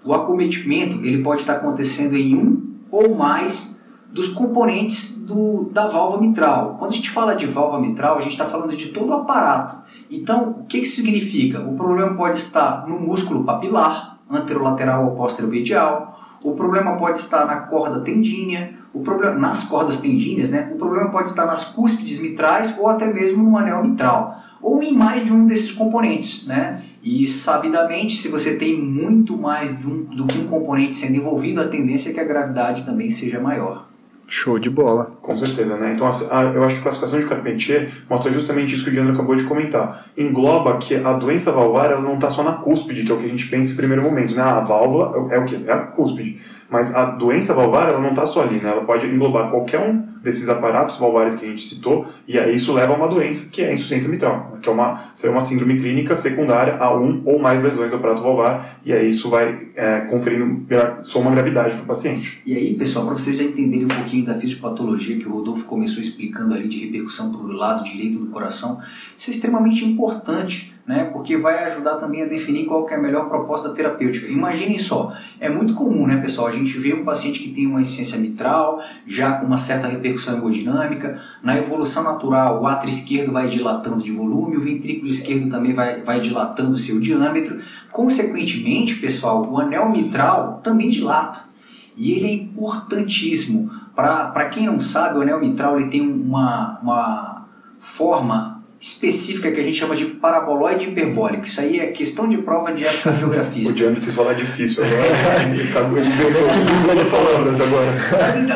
[0.06, 6.22] o acometimento ele pode estar acontecendo em um ou mais dos componentes do, da válvula
[6.22, 6.76] mitral.
[6.78, 9.82] Quando a gente fala de válvula mitral, a gente está falando de todo o aparato.
[10.12, 11.60] Então, o que isso significa?
[11.62, 17.56] O problema pode estar no músculo papilar, anterolateral ou posteromedial, o problema pode estar na
[17.62, 20.70] corda tendínea, o problema nas cordas tendíneas, né?
[20.74, 24.94] O problema pode estar nas cúspides mitrais ou até mesmo no anel mitral, ou em
[24.94, 26.84] mais de um desses componentes, né?
[27.04, 31.68] E sabidamente, se você tem muito mais um, do que um componente sendo envolvido, a
[31.68, 33.89] tendência é que a gravidade também seja maior.
[34.26, 35.18] Show de bola.
[35.22, 35.92] Com certeza, né?
[35.94, 39.13] Então, a, eu acho que a classificação de Carpentier mostra justamente isso que o Diandro
[39.13, 40.08] acabou de comentar.
[40.18, 43.26] Engloba que a doença valvar ela não está só na cúspide, que é o que
[43.26, 44.42] a gente pensa em primeiro momento, né?
[44.42, 45.62] A válvula é o que?
[45.68, 46.39] É a cúspide.
[46.73, 48.71] Mas a doença valvar, ela não está só ali, né?
[48.71, 52.73] Ela pode englobar qualquer um desses aparatos valvares que a gente citou, e aí isso
[52.73, 54.59] leva a uma doença que é a insuficiência mitral, né?
[54.59, 58.23] que é uma, é uma síndrome clínica secundária a um ou mais lesões do aparato
[58.23, 60.65] valvar, e aí isso vai é, conferindo
[60.99, 62.41] soma gravidade para o paciente.
[62.43, 66.01] E aí, pessoal, para vocês já entenderem um pouquinho da fisiopatologia que o Rodolfo começou
[66.01, 68.81] explicando ali de repercussão para o lado direito do coração,
[69.15, 71.06] isso é extremamente importante né?
[71.06, 74.28] Porque vai ajudar também a definir qual é a melhor proposta terapêutica.
[74.28, 76.48] Imaginem só, é muito comum, né, pessoal?
[76.48, 80.38] A gente vê um paciente que tem uma insuficiência mitral, já com uma certa repercussão
[80.38, 81.22] hemodinâmica.
[81.41, 86.02] Na evolução natural, o átrio esquerdo vai dilatando de volume, o ventrículo esquerdo também vai,
[86.02, 87.62] vai dilatando seu diâmetro.
[87.89, 91.54] Consequentemente, pessoal, o anel mitral também dilata.
[91.96, 93.72] E ele é importantíssimo.
[93.96, 97.46] Para quem não sabe, o anel mitral ele tem uma, uma
[97.80, 98.53] forma
[98.84, 101.46] específica que a gente chama de paraboloide hiperbólico.
[101.46, 102.84] Isso aí é questão de prova de
[103.17, 103.63] geografia.
[103.72, 105.48] o Diano quis falar difícil agora.
[105.56, 107.98] ele tá muito de palavras agora.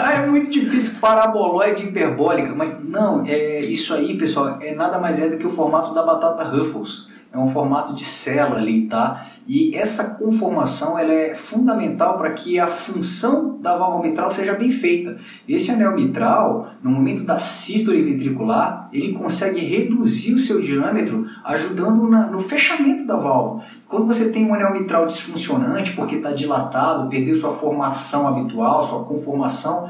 [0.04, 5.22] Ah, é muito difícil paraboloide hiperbólica, mas não, é isso aí, pessoal, é nada mais
[5.22, 7.08] é do que o formato da batata Ruffles.
[7.38, 9.28] É um formato de célula ali, tá?
[9.48, 14.72] E essa conformação ela é fundamental para que a função da válvula mitral seja bem
[14.72, 15.18] feita.
[15.48, 22.10] Esse anel mitral, no momento da sístole ventricular, ele consegue reduzir o seu diâmetro, ajudando
[22.10, 23.64] na, no fechamento da válvula.
[23.88, 29.06] Quando você tem um anel mitral disfuncionante, porque está dilatado, perdeu sua formação habitual, sua
[29.06, 29.88] conformação,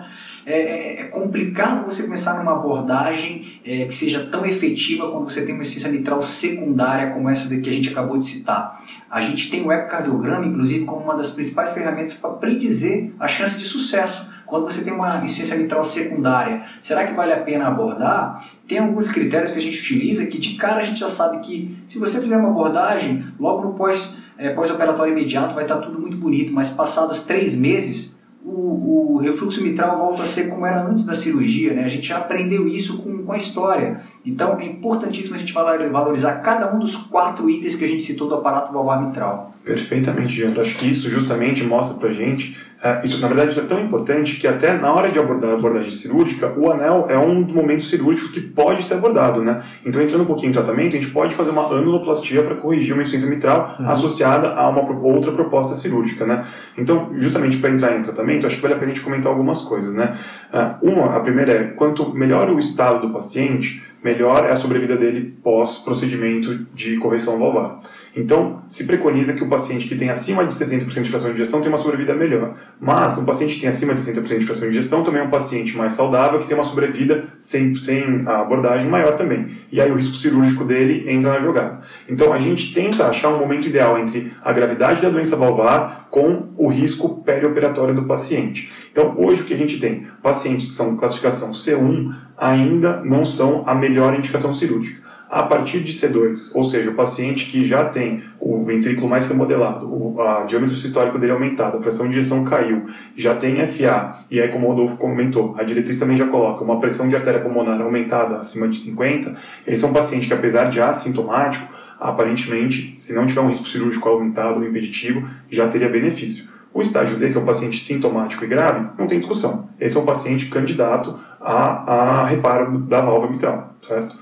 [0.50, 5.46] é, é, é, complicado você começar numa abordagem é, que seja tão efetiva quando você
[5.46, 8.82] tem uma insuficiência mitral secundária como essa que a gente acabou de citar.
[9.12, 13.60] A gente tem o ecocardiograma, inclusive, como uma das principais ferramentas para predizer a chance
[13.60, 14.30] de sucesso.
[14.46, 18.42] Quando você tem uma insuficiência mitral secundária, será que vale a pena abordar?
[18.66, 21.78] Tem alguns critérios que a gente utiliza que de cara a gente já sabe que
[21.86, 26.16] se você fizer uma abordagem, logo no pós, é, pós-operatório imediato vai estar tudo muito
[26.16, 28.17] bonito, mas passados três meses
[28.48, 31.84] o, o, refluxo mitral volta a ser como era antes da cirurgia, né?
[31.84, 34.02] A gente já aprendeu isso com, com a história.
[34.26, 38.30] Então é importantíssimo a gente valorizar cada um dos quatro itens que a gente citou
[38.30, 39.54] do aparato valvar mitral.
[39.66, 40.62] Perfeitamente, Diandro.
[40.62, 44.40] Acho que isso justamente mostra pra gente é, isso, na verdade, isso é tão importante
[44.40, 47.90] que até na hora de abordar a abordagem cirúrgica, o anel é um dos momentos
[47.90, 49.64] cirúrgicos que pode ser abordado, né?
[49.84, 53.02] Então, entrando um pouquinho em tratamento, a gente pode fazer uma anuloplastia para corrigir uma
[53.02, 53.90] insuficiência mitral uhum.
[53.90, 56.46] associada a uma outra proposta cirúrgica, né?
[56.78, 59.64] Então, justamente para entrar em tratamento, acho que vale a pena a gente comentar algumas
[59.64, 60.16] coisas, né?
[60.54, 64.96] É, uma, a primeira é, quanto melhor o estado do paciente, melhor é a sobrevida
[64.96, 67.80] dele pós-procedimento de correção valvar.
[68.18, 71.62] Então, se preconiza que o paciente que tem acima de 60% de fração de injeção
[71.62, 72.56] tem uma sobrevida melhor.
[72.82, 75.30] Mas um paciente que tem acima de 60% de fração de injeção também é um
[75.30, 79.50] paciente mais saudável que tem uma sobrevida sem, sem abordagem maior também.
[79.72, 81.82] E aí o risco cirúrgico dele entra na jogada.
[82.10, 86.50] Então, a gente tenta achar um momento ideal entre a gravidade da doença valvar com
[86.58, 88.72] o risco perioperatório do paciente.
[88.92, 90.08] Então, hoje o que a gente tem?
[90.24, 95.92] Pacientes que são classificação C1 ainda não são a melhor indicação cirúrgica a partir de
[95.92, 100.76] C2, ou seja, o paciente que já tem o ventrículo mais remodelado, o a diâmetro
[100.76, 102.86] sistólico dele aumentado, a pressão de injeção caiu,
[103.16, 106.80] já tem FA, e aí como o Rodolfo comentou, a diretriz também já coloca uma
[106.80, 109.36] pressão de artéria pulmonar aumentada acima de 50,
[109.66, 114.08] esse é um paciente que apesar de assintomático, aparentemente, se não tiver um risco cirúrgico
[114.08, 116.50] aumentado ou impeditivo, já teria benefício.
[116.74, 119.70] O estágio D, que é o paciente sintomático e grave, não tem discussão.
[119.80, 124.16] Esse é um paciente candidato a, a reparo da válvula mitral, certo?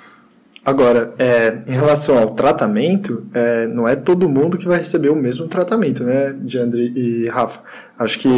[0.66, 5.16] Agora, é, em relação ao tratamento, é, não é todo mundo que vai receber o
[5.16, 7.62] mesmo tratamento, né, Diandre e Rafa?
[8.00, 8.30] Acho que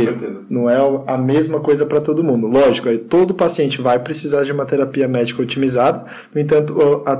[0.49, 0.75] não é
[1.07, 2.45] a mesma coisa para todo mundo.
[2.45, 6.03] Lógico, todo paciente vai precisar de uma terapia médica otimizada,
[6.35, 7.15] no entanto, a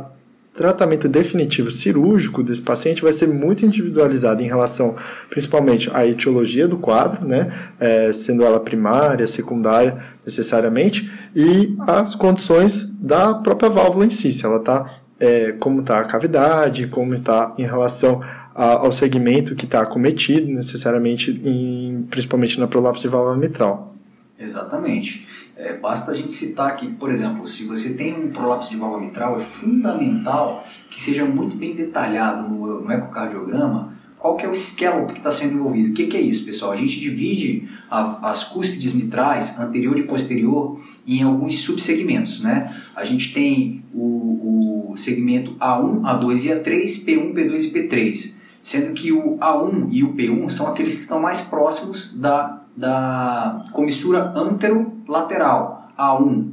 [0.57, 4.95] tratamento definitivo cirúrgico desse paciente vai ser muito individualizado em relação,
[5.29, 12.91] principalmente, à etiologia do quadro, né, é, sendo ela primária, secundária, necessariamente, e as condições
[12.99, 17.53] da própria válvula em si, se ela está é, como está a cavidade, como está
[17.57, 18.21] em relação
[18.53, 23.95] a, ao segmento que está acometido, necessariamente, em, principalmente na prolapse de válvula mitral.
[24.39, 25.27] Exatamente.
[25.57, 29.01] É, basta a gente citar que, por exemplo, se você tem um prolapso de válvula
[29.01, 34.51] mitral, é fundamental que seja muito bem detalhado no, no ecocardiograma qual que é o
[34.51, 35.91] esqueleto que está sendo envolvido.
[35.91, 36.71] O que, que, é isso, pessoal?
[36.71, 42.41] A gente divide a, as cúspides mitrais, anterior e posterior, em alguns subsegmentos.
[42.41, 42.75] Né?
[42.95, 48.36] A gente tem o, o segmento A1, A2 e A3, P1, P2 e P3.
[48.67, 53.65] Sendo que o A1 e o P1 são aqueles que estão mais próximos da, da
[53.71, 55.89] comissura anterolateral.
[55.97, 56.49] A1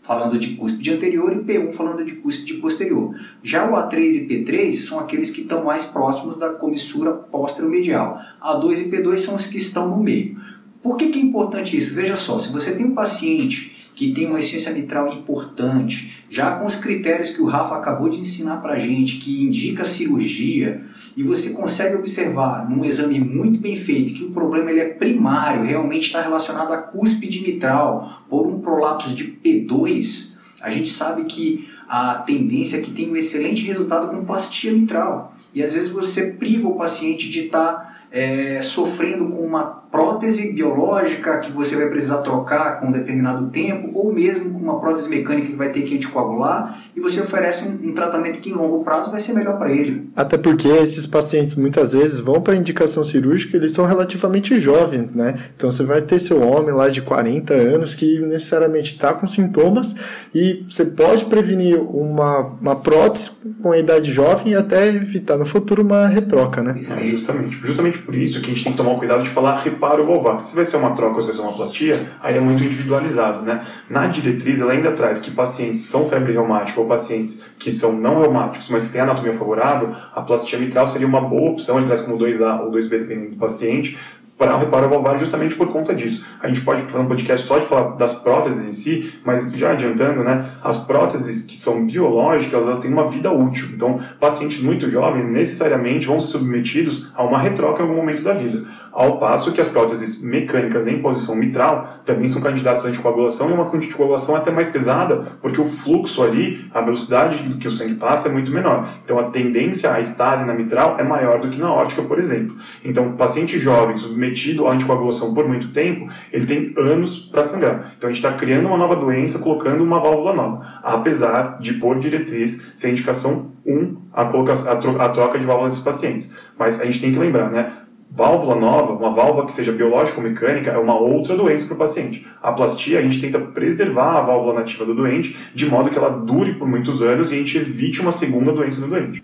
[0.00, 3.16] falando de cúspide anterior e P1 falando de cúspide posterior.
[3.42, 8.20] Já o A3 e P3 são aqueles que estão mais próximos da comissura posteromedial.
[8.40, 10.40] A2 e P2 são os que estão no meio.
[10.80, 11.96] Por que, que é importante isso?
[11.96, 16.66] Veja só, se você tem um paciente que tem uma essência mitral importante, já com
[16.66, 20.84] os critérios que o Rafa acabou de ensinar para gente, que indica cirurgia,
[21.16, 25.64] e você consegue observar num exame muito bem feito que o problema ele é primário,
[25.64, 31.68] realmente está relacionado à cúspide mitral por um prolapso de P2, a gente sabe que
[31.88, 35.34] a tendência é que tem um excelente resultado com plastia mitral.
[35.54, 40.52] E às vezes você priva o paciente de estar tá, é, sofrendo com uma prótese
[40.52, 45.08] biológica que você vai precisar trocar com um determinado tempo, ou mesmo com uma prótese
[45.10, 48.82] mecânica que vai ter que anticoagular, e você oferece um, um tratamento que em longo
[48.82, 50.08] prazo vai ser melhor para ele.
[50.16, 55.50] Até porque esses pacientes muitas vezes vão para indicação cirúrgica, eles são relativamente jovens, né?
[55.54, 59.94] Então você vai ter seu homem lá de 40 anos que necessariamente está com sintomas
[60.34, 63.30] e você pode prevenir uma, uma prótese
[63.62, 66.80] com a idade jovem e até evitar no futuro uma retroca, né?
[66.98, 67.58] É, justamente.
[67.58, 70.42] Justamente por isso que a gente tem que tomar cuidado de falar para o vulvar.
[70.44, 73.42] Se vai ser uma troca ou se vai ser uma plastia, aí é muito individualizado,
[73.42, 73.66] né?
[73.90, 78.20] Na diretriz, ela ainda traz que pacientes são febre reumática ou pacientes que são não
[78.20, 82.16] reumáticos, mas têm anatomia favorável, a plastia mitral seria uma boa opção, ele traz como
[82.16, 83.98] 2A ou 2B, dependendo do paciente,
[84.38, 86.24] para o reparo valvar justamente por conta disso.
[86.40, 89.72] A gente pode fazer um podcast só de falar das próteses em si, mas já
[89.72, 93.68] adiantando, né, as próteses que são biológicas, elas têm uma vida útil.
[93.74, 98.34] Então, pacientes muito jovens necessariamente vão ser submetidos a uma retroca em algum momento da
[98.34, 98.66] vida.
[98.96, 103.52] Ao passo que as próteses mecânicas em posição mitral também são candidatas à anticoagulação e
[103.52, 107.96] uma anticoagulação até mais pesada, porque o fluxo ali, a velocidade do que o sangue
[107.96, 108.88] passa é muito menor.
[109.04, 112.56] Então a tendência à estase na mitral é maior do que na órtica, por exemplo.
[112.82, 117.92] Então, paciente jovem submetido à anticoagulação por muito tempo, ele tem anos para sangrar.
[117.98, 121.98] Então a gente está criando uma nova doença, colocando uma válvula nova, apesar de, por
[121.98, 126.34] diretriz, ser indicação 1 a, a troca de válvula desses pacientes.
[126.58, 127.72] Mas a gente tem que lembrar, né?
[128.10, 131.78] Válvula nova, uma válvula que seja biológica ou mecânica, é uma outra doença para o
[131.78, 132.26] paciente.
[132.42, 136.08] A plastia, a gente tenta preservar a válvula nativa do doente, de modo que ela
[136.08, 139.22] dure por muitos anos e a gente evite uma segunda doença do doente.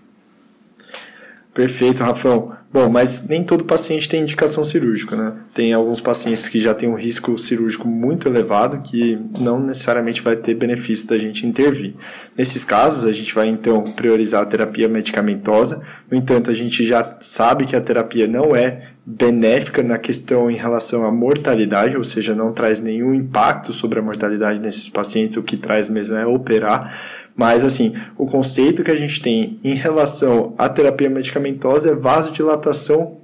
[1.53, 2.51] Perfeito, Rafão.
[2.73, 5.33] Bom, mas nem todo paciente tem indicação cirúrgica, né?
[5.53, 10.35] Tem alguns pacientes que já têm um risco cirúrgico muito elevado que não necessariamente vai
[10.35, 11.93] ter benefício da gente intervir.
[12.35, 15.83] Nesses casos, a gente vai então priorizar a terapia medicamentosa.
[16.09, 20.55] No entanto, a gente já sabe que a terapia não é benéfica na questão em
[20.55, 25.43] relação à mortalidade, ou seja, não traz nenhum impacto sobre a mortalidade nesses pacientes, o
[25.43, 26.97] que traz mesmo é operar.
[27.35, 33.17] Mas, assim, o conceito que a gente tem em relação à terapia medicamentosa é vasodilatação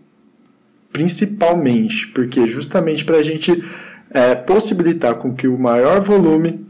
[0.92, 3.64] principalmente, porque justamente para a gente
[4.12, 6.66] é, possibilitar com que o maior volume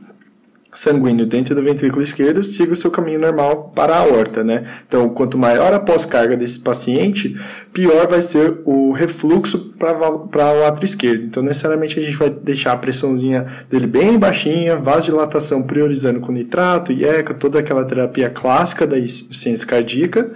[0.72, 4.66] sanguíneo dentro do ventrículo esquerdo siga o seu caminho normal para a aorta, né?
[4.88, 7.36] Então, quanto maior a pós-carga desse paciente,
[7.74, 11.24] pior vai ser o refluxo para o átrio esquerdo.
[11.24, 16.92] Então, necessariamente a gente vai deixar a pressãozinha dele bem baixinha, vasodilatação priorizando com nitrato,
[16.92, 20.32] IECA, toda aquela terapia clássica da ciência cardíaca.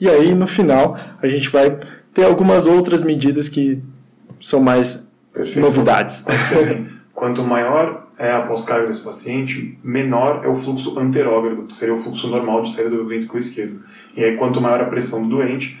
[0.00, 1.78] E aí, no final, a gente vai
[2.12, 3.82] ter algumas outras medidas que
[4.38, 5.60] são mais Perfeito.
[5.60, 6.24] novidades.
[7.14, 11.98] Quanto maior é a pós-carga desse paciente, menor é o fluxo anterógrado, que seria o
[11.98, 13.80] fluxo normal de saída do ventrículo esquerdo.
[14.16, 15.80] E aí, quanto maior a pressão do doente,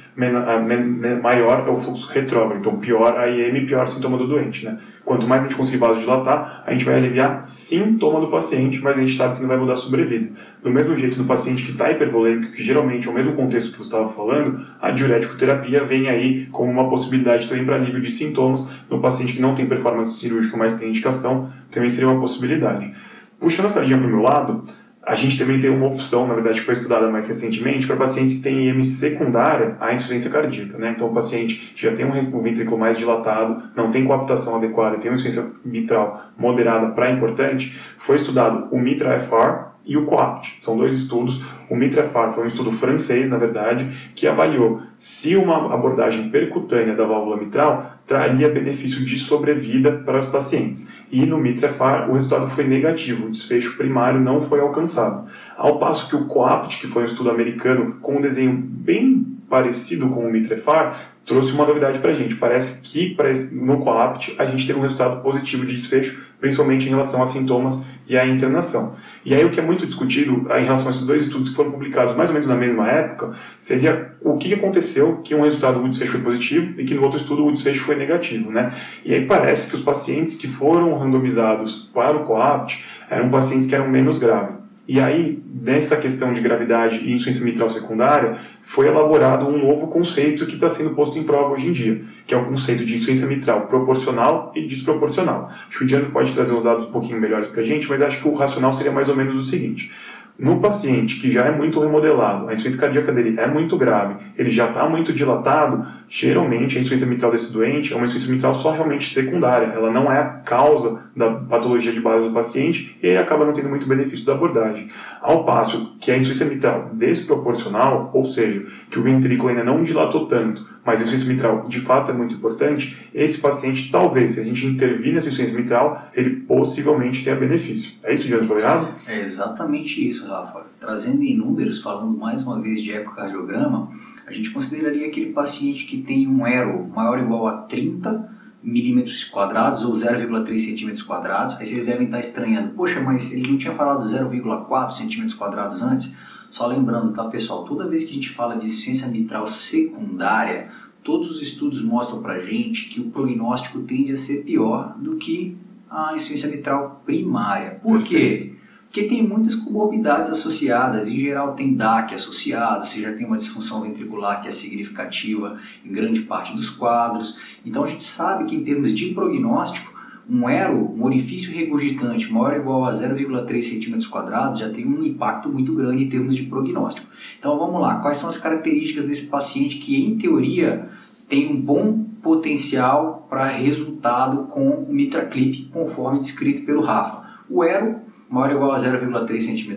[1.20, 2.60] maior é o fluxo retrógrado.
[2.60, 4.64] Então, pior a IM, pior sintoma do doente.
[4.64, 4.78] Né?
[5.08, 9.00] Quanto mais a gente conseguir vasodilatar, a gente vai aliviar sintoma do paciente, mas a
[9.00, 10.32] gente sabe que não vai mudar a sobrevida.
[10.62, 13.78] Do mesmo jeito, no paciente que está hipervolêmico, que geralmente é o mesmo contexto que
[13.78, 18.10] você estava falando, a diurético terapia vem aí como uma possibilidade também para alívio de
[18.10, 18.70] sintomas.
[18.90, 22.92] No paciente que não tem performance cirúrgica, mas tem indicação, também seria uma possibilidade.
[23.40, 24.64] Puxando a sardinha para o meu lado,
[25.08, 28.36] a gente também tem uma opção, na verdade, que foi estudada mais recentemente, para pacientes
[28.36, 30.76] que têm IM secundária à insuficiência cardíaca.
[30.76, 30.92] Né?
[30.94, 35.10] Então, o paciente que já tem um ventrículo mais dilatado, não tem coaptação adequada, tem
[35.10, 40.58] uma insuficiência mitral moderada para importante, foi estudado o MITRA-FR e o COAPT.
[40.60, 41.42] São dois estudos.
[41.70, 47.06] O Mitrefar foi um estudo francês, na verdade, que avaliou se uma abordagem percutânea da
[47.06, 50.92] válvula mitral traria benefício de sobrevida para os pacientes.
[51.10, 55.26] E no Mitrefar o resultado foi negativo, o desfecho primário não foi alcançado.
[55.56, 60.10] Ao passo que o COAPT, que foi um estudo americano com um desenho bem parecido
[60.10, 62.34] com o Mitrefar, trouxe uma novidade para a gente.
[62.34, 63.14] Parece que
[63.52, 67.80] no COAPT a gente teve um resultado positivo de desfecho, principalmente em relação a sintomas
[68.08, 68.96] e à internação.
[69.24, 71.70] E aí o que é muito discutido em relação a esses dois estudos que foram
[71.70, 75.88] publicados mais ou menos na mesma época, seria o que aconteceu que um resultado do
[75.88, 78.72] desfecho foi positivo e que no outro estudo o desfecho foi negativo, né?
[79.04, 83.74] E aí parece que os pacientes que foram randomizados para o COAPT eram pacientes que
[83.74, 84.67] eram menos graves.
[84.88, 90.46] E aí, nessa questão de gravidade e insuficiência mitral secundária, foi elaborado um novo conceito
[90.46, 93.28] que está sendo posto em prova hoje em dia, que é o conceito de insuficiência
[93.28, 95.50] mitral proporcional e desproporcional.
[95.68, 98.00] Acho que o Diano pode trazer os dados um pouquinho melhores para a gente, mas
[98.00, 99.92] acho que o racional seria mais ou menos o seguinte.
[100.38, 104.52] No paciente que já é muito remodelado, a insuficiência cardíaca dele é muito grave, ele
[104.52, 108.70] já está muito dilatado, geralmente a insuficiência mitral desse doente é uma insuficiência mitral só
[108.70, 113.18] realmente secundária, ela não é a causa da patologia de base do paciente e ele
[113.18, 114.88] acaba não tendo muito benefício da abordagem.
[115.20, 120.26] Ao passo que a insuficiência mitral desproporcional, ou seja, que o ventrículo ainda não dilatou
[120.26, 124.42] tanto, mas a insuficiência mitral de fato é muito importante, esse paciente, talvez, se a
[124.42, 127.92] gente intervir nessa insuficiência mitral, ele possivelmente tenha benefício.
[128.02, 128.42] É isso, Diana?
[128.42, 128.94] Foi errado?
[129.06, 130.64] É exatamente isso, Rafa.
[130.80, 133.90] Trazendo em números, falando mais uma vez de ecocardiograma,
[134.26, 139.24] a gente consideraria aquele paciente que tem um ERO maior ou igual a 30 milímetros
[139.24, 141.58] quadrados ou 0,3 centímetros quadrados.
[141.60, 146.16] Aí vocês devem estar estranhando, poxa, mas ele não tinha falado 0,4 centímetros quadrados antes?
[146.50, 150.70] Só lembrando, tá pessoal, toda vez que a gente fala de insuficiência mitral secundária,
[151.08, 155.56] todos os estudos mostram pra gente que o prognóstico tende a ser pior do que
[155.88, 157.80] a insuficiência mitral primária.
[157.82, 158.52] Por quê?
[158.84, 163.80] Porque tem muitas comorbidades associadas, em geral tem DAC associado, você já tem uma disfunção
[163.80, 167.38] ventricular que é significativa em grande parte dos quadros.
[167.64, 169.96] Então a gente sabe que em termos de prognóstico,
[170.28, 175.48] um ERO, um orifício regurgitante maior ou igual a 0,3 cm já tem um impacto
[175.48, 177.06] muito grande em termos de prognóstico.
[177.38, 180.97] Então vamos lá, quais são as características desse paciente que em teoria
[181.28, 187.28] tem um bom potencial para resultado com o MitraClip, conforme descrito pelo Rafa.
[187.48, 187.96] O ERO
[188.28, 189.74] maior ou igual a 0,3 cm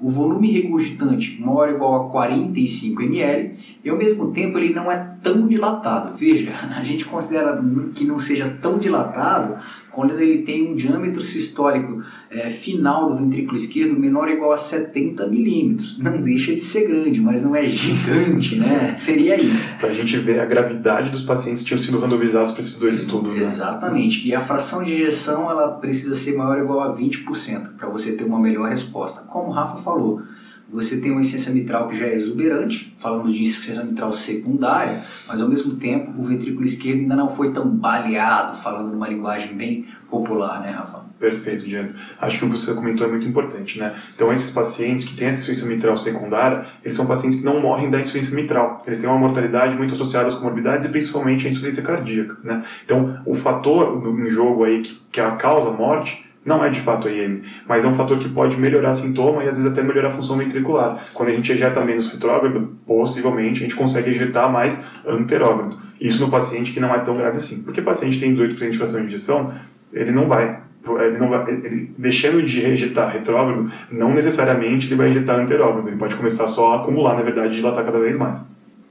[0.00, 4.90] o volume regurgitante maior ou igual a 45 ml e ao mesmo tempo ele não
[4.90, 6.16] é tão dilatado.
[6.16, 7.62] Veja, a gente considera
[7.94, 9.56] que não seja tão dilatado
[9.90, 14.56] quando ele tem um diâmetro sistólico é, final do ventrículo esquerdo menor ou igual a
[14.56, 15.98] 70 milímetros.
[15.98, 18.96] Não deixa de ser grande, mas não é gigante, né?
[19.00, 19.78] Seria isso.
[19.78, 22.98] Para a gente ver a gravidade dos pacientes que tinham sido randomizados para esses dois
[22.98, 23.34] estudos.
[23.34, 23.40] Né?
[23.40, 24.28] Exatamente.
[24.28, 28.12] E a fração de injeção ela precisa ser maior ou igual a 20% para você
[28.12, 29.22] ter uma melhor resposta.
[29.22, 30.20] Como o Rafa falou,
[30.70, 35.40] você tem uma insuficiência mitral que já é exuberante, falando de insuficiência mitral secundária, mas
[35.40, 39.86] ao mesmo tempo o ventrículo esquerdo ainda não foi tão baleado, falando numa linguagem bem
[40.10, 41.07] popular, né, Rafa?
[41.18, 41.90] Perfeito, Diana.
[42.20, 43.92] Acho que o que você comentou é muito importante, né?
[44.14, 47.90] Então, esses pacientes que têm essa insuficiência mitral secundária, eles são pacientes que não morrem
[47.90, 48.82] da insuficiência mitral.
[48.86, 52.62] Eles têm uma mortalidade muito associada às comorbidades e principalmente à insuficiência cardíaca, né?
[52.84, 56.80] Então, o fator em jogo aí que, que é a causa morte não é de
[56.80, 59.82] fato a IM, mas é um fator que pode melhorar sintoma e às vezes até
[59.82, 61.08] melhorar a função ventricular.
[61.12, 65.78] Quando a gente ejeta menos retrógrado, possivelmente a gente consegue ejetar mais anterógrado.
[66.00, 67.62] Isso no paciente que não é tão grave assim.
[67.64, 69.52] Porque paciente tem 18% de fração de injeção,
[69.92, 70.60] ele não vai
[71.00, 75.96] ele não vai, ele, deixando de ejetar retrógrado, não necessariamente ele vai ejetar anterógrado, ele
[75.96, 78.50] pode começar só a acumular, na verdade, e dilatar cada vez mais.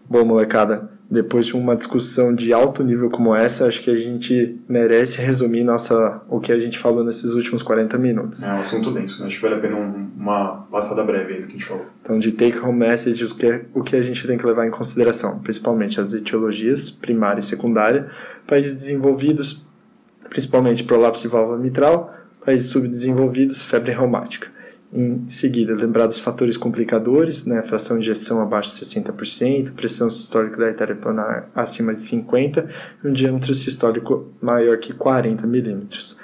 [0.10, 4.60] Bom, molecada, depois de uma discussão de alto nível como essa, acho que a gente
[4.68, 8.44] merece resumir nossa, o que a gente falou nesses últimos 40 minutos.
[8.44, 9.28] É um assunto denso, né?
[9.28, 11.86] acho que vale a pena um, uma passada breve aí do que a gente falou.
[12.02, 14.72] Então, de take home message, o que, o que a gente tem que levar em
[14.72, 18.10] consideração, principalmente as etiologias primária e secundária,
[18.46, 19.67] países desenvolvidos,
[20.30, 22.14] principalmente prolapso de válvula mitral,
[22.46, 24.48] países subdesenvolvidos, febre reumática.
[24.92, 30.58] Em seguida, lembrar dos fatores complicadores, né, fração de injeção abaixo de 60%, pressão sistólica
[30.58, 32.70] da artéria planar acima de 50
[33.04, 36.18] e um diâmetro sistólico maior que 40 milímetros.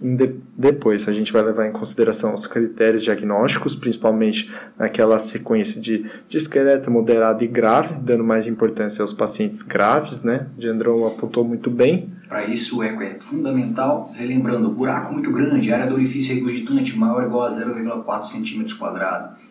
[0.00, 6.10] De, depois, a gente vai levar em consideração os critérios diagnósticos, principalmente naquela sequência de,
[6.32, 10.46] esqueleto moderado e grave, dando mais importância aos pacientes graves, né?
[10.56, 12.08] Diandrão apontou muito bem.
[12.28, 17.22] Para isso, o eco é fundamental, relembrando, buraco muito grande, área do orifício regurgitante maior
[17.22, 18.64] ou igual a 0,4 cm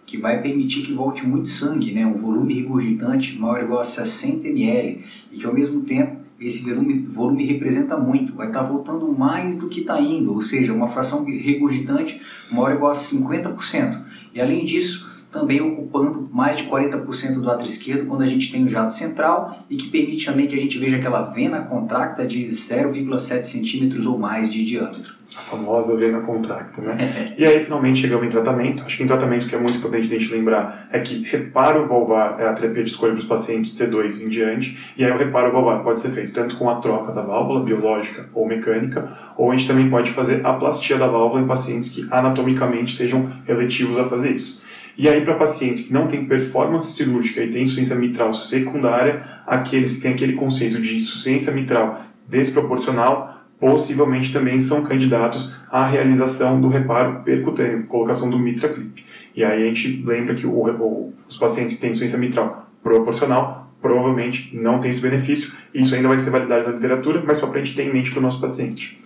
[0.09, 2.03] que vai permitir que volte muito sangue, né?
[2.03, 6.63] um volume regurgitante maior ou igual a 60 ml, e que ao mesmo tempo esse
[6.63, 10.73] volume, volume representa muito, vai estar tá voltando mais do que está indo, ou seja,
[10.73, 12.21] uma fração regurgitante
[12.51, 14.03] maior ou igual a 50%.
[14.33, 18.63] E além disso, também ocupando mais de 40% do ato esquerdo quando a gente tem
[18.65, 22.45] o jato central e que permite também que a gente veja aquela vena contracta de
[22.45, 25.18] 0,7 centímetros ou mais de diâmetro.
[25.39, 27.33] A famosa vena contracta, né?
[27.37, 28.83] e aí finalmente chegamos em tratamento.
[28.83, 32.41] Acho que em tratamento que é muito importante a gente lembrar é que reparo valvar
[32.41, 35.51] é a terapia de escolha para os pacientes C2 em diante, e aí o reparo
[35.53, 39.55] valvar pode ser feito tanto com a troca da válvula biológica ou mecânica, ou a
[39.55, 44.03] gente também pode fazer a plastia da válvula em pacientes que anatomicamente sejam relativos a
[44.03, 44.61] fazer isso.
[44.97, 49.93] E aí, para pacientes que não têm performance cirúrgica e têm insuficiência mitral secundária, aqueles
[49.93, 56.69] que têm aquele conceito de insuficiência mitral desproporcional, possivelmente também são candidatos à realização do
[56.69, 59.05] reparo percutâneo, colocação do mitra clip.
[59.35, 64.55] E aí a gente lembra que o, os pacientes que têm insuficiência mitral proporcional provavelmente
[64.55, 65.53] não têm esse benefício.
[65.73, 68.11] Isso ainda vai ser validado na literatura, mas só para a gente ter em mente
[68.11, 69.01] para o nosso paciente.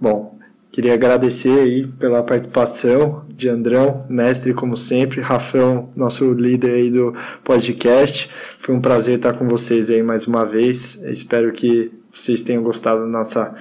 [0.00, 0.34] Bom,
[0.74, 7.14] Queria agradecer aí pela participação de Andrão, mestre como sempre, Rafão, nosso líder aí do
[7.44, 8.28] podcast.
[8.58, 11.00] Foi um prazer estar com vocês aí mais uma vez.
[11.04, 13.54] Espero que vocês tenham gostado do nossa,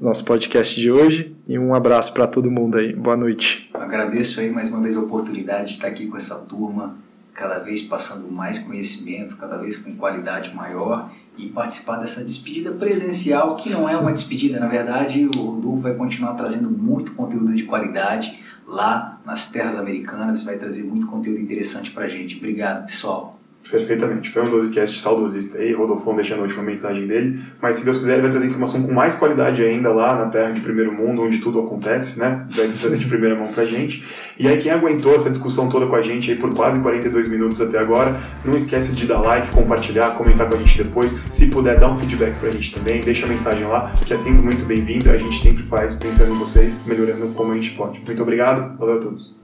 [0.00, 2.92] nosso podcast de hoje e um abraço para todo mundo aí.
[2.92, 3.70] Boa noite.
[3.72, 6.96] Agradeço aí mais uma vez a oportunidade de estar aqui com essa turma,
[7.32, 13.56] cada vez passando mais conhecimento, cada vez com qualidade maior e participar dessa despedida presencial,
[13.56, 17.62] que não é uma despedida, na verdade, o Rodolfo vai continuar trazendo muito conteúdo de
[17.62, 22.36] qualidade lá nas terras americanas, vai trazer muito conteúdo interessante para a gente.
[22.36, 23.41] Obrigado, pessoal.
[23.70, 24.30] Perfeitamente.
[24.30, 27.40] Foi um 12cast saudosista aí, Rodolfo deixando a última mensagem dele.
[27.60, 30.50] Mas se Deus quiser, ele vai trazer informação com mais qualidade ainda lá na Terra
[30.50, 32.46] de Primeiro Mundo, onde tudo acontece, né?
[32.50, 34.04] Vai trazer de primeira mão pra gente.
[34.38, 37.60] E aí, quem aguentou essa discussão toda com a gente aí por quase 42 minutos
[37.60, 41.14] até agora, não esquece de dar like, compartilhar, comentar com a gente depois.
[41.30, 44.42] Se puder, dá um feedback pra gente também, deixa a mensagem lá, que é sempre
[44.42, 45.10] muito bem-vindo.
[45.10, 48.00] A gente sempre faz pensando em vocês, melhorando como a gente pode.
[48.04, 49.41] Muito obrigado, valeu a todos.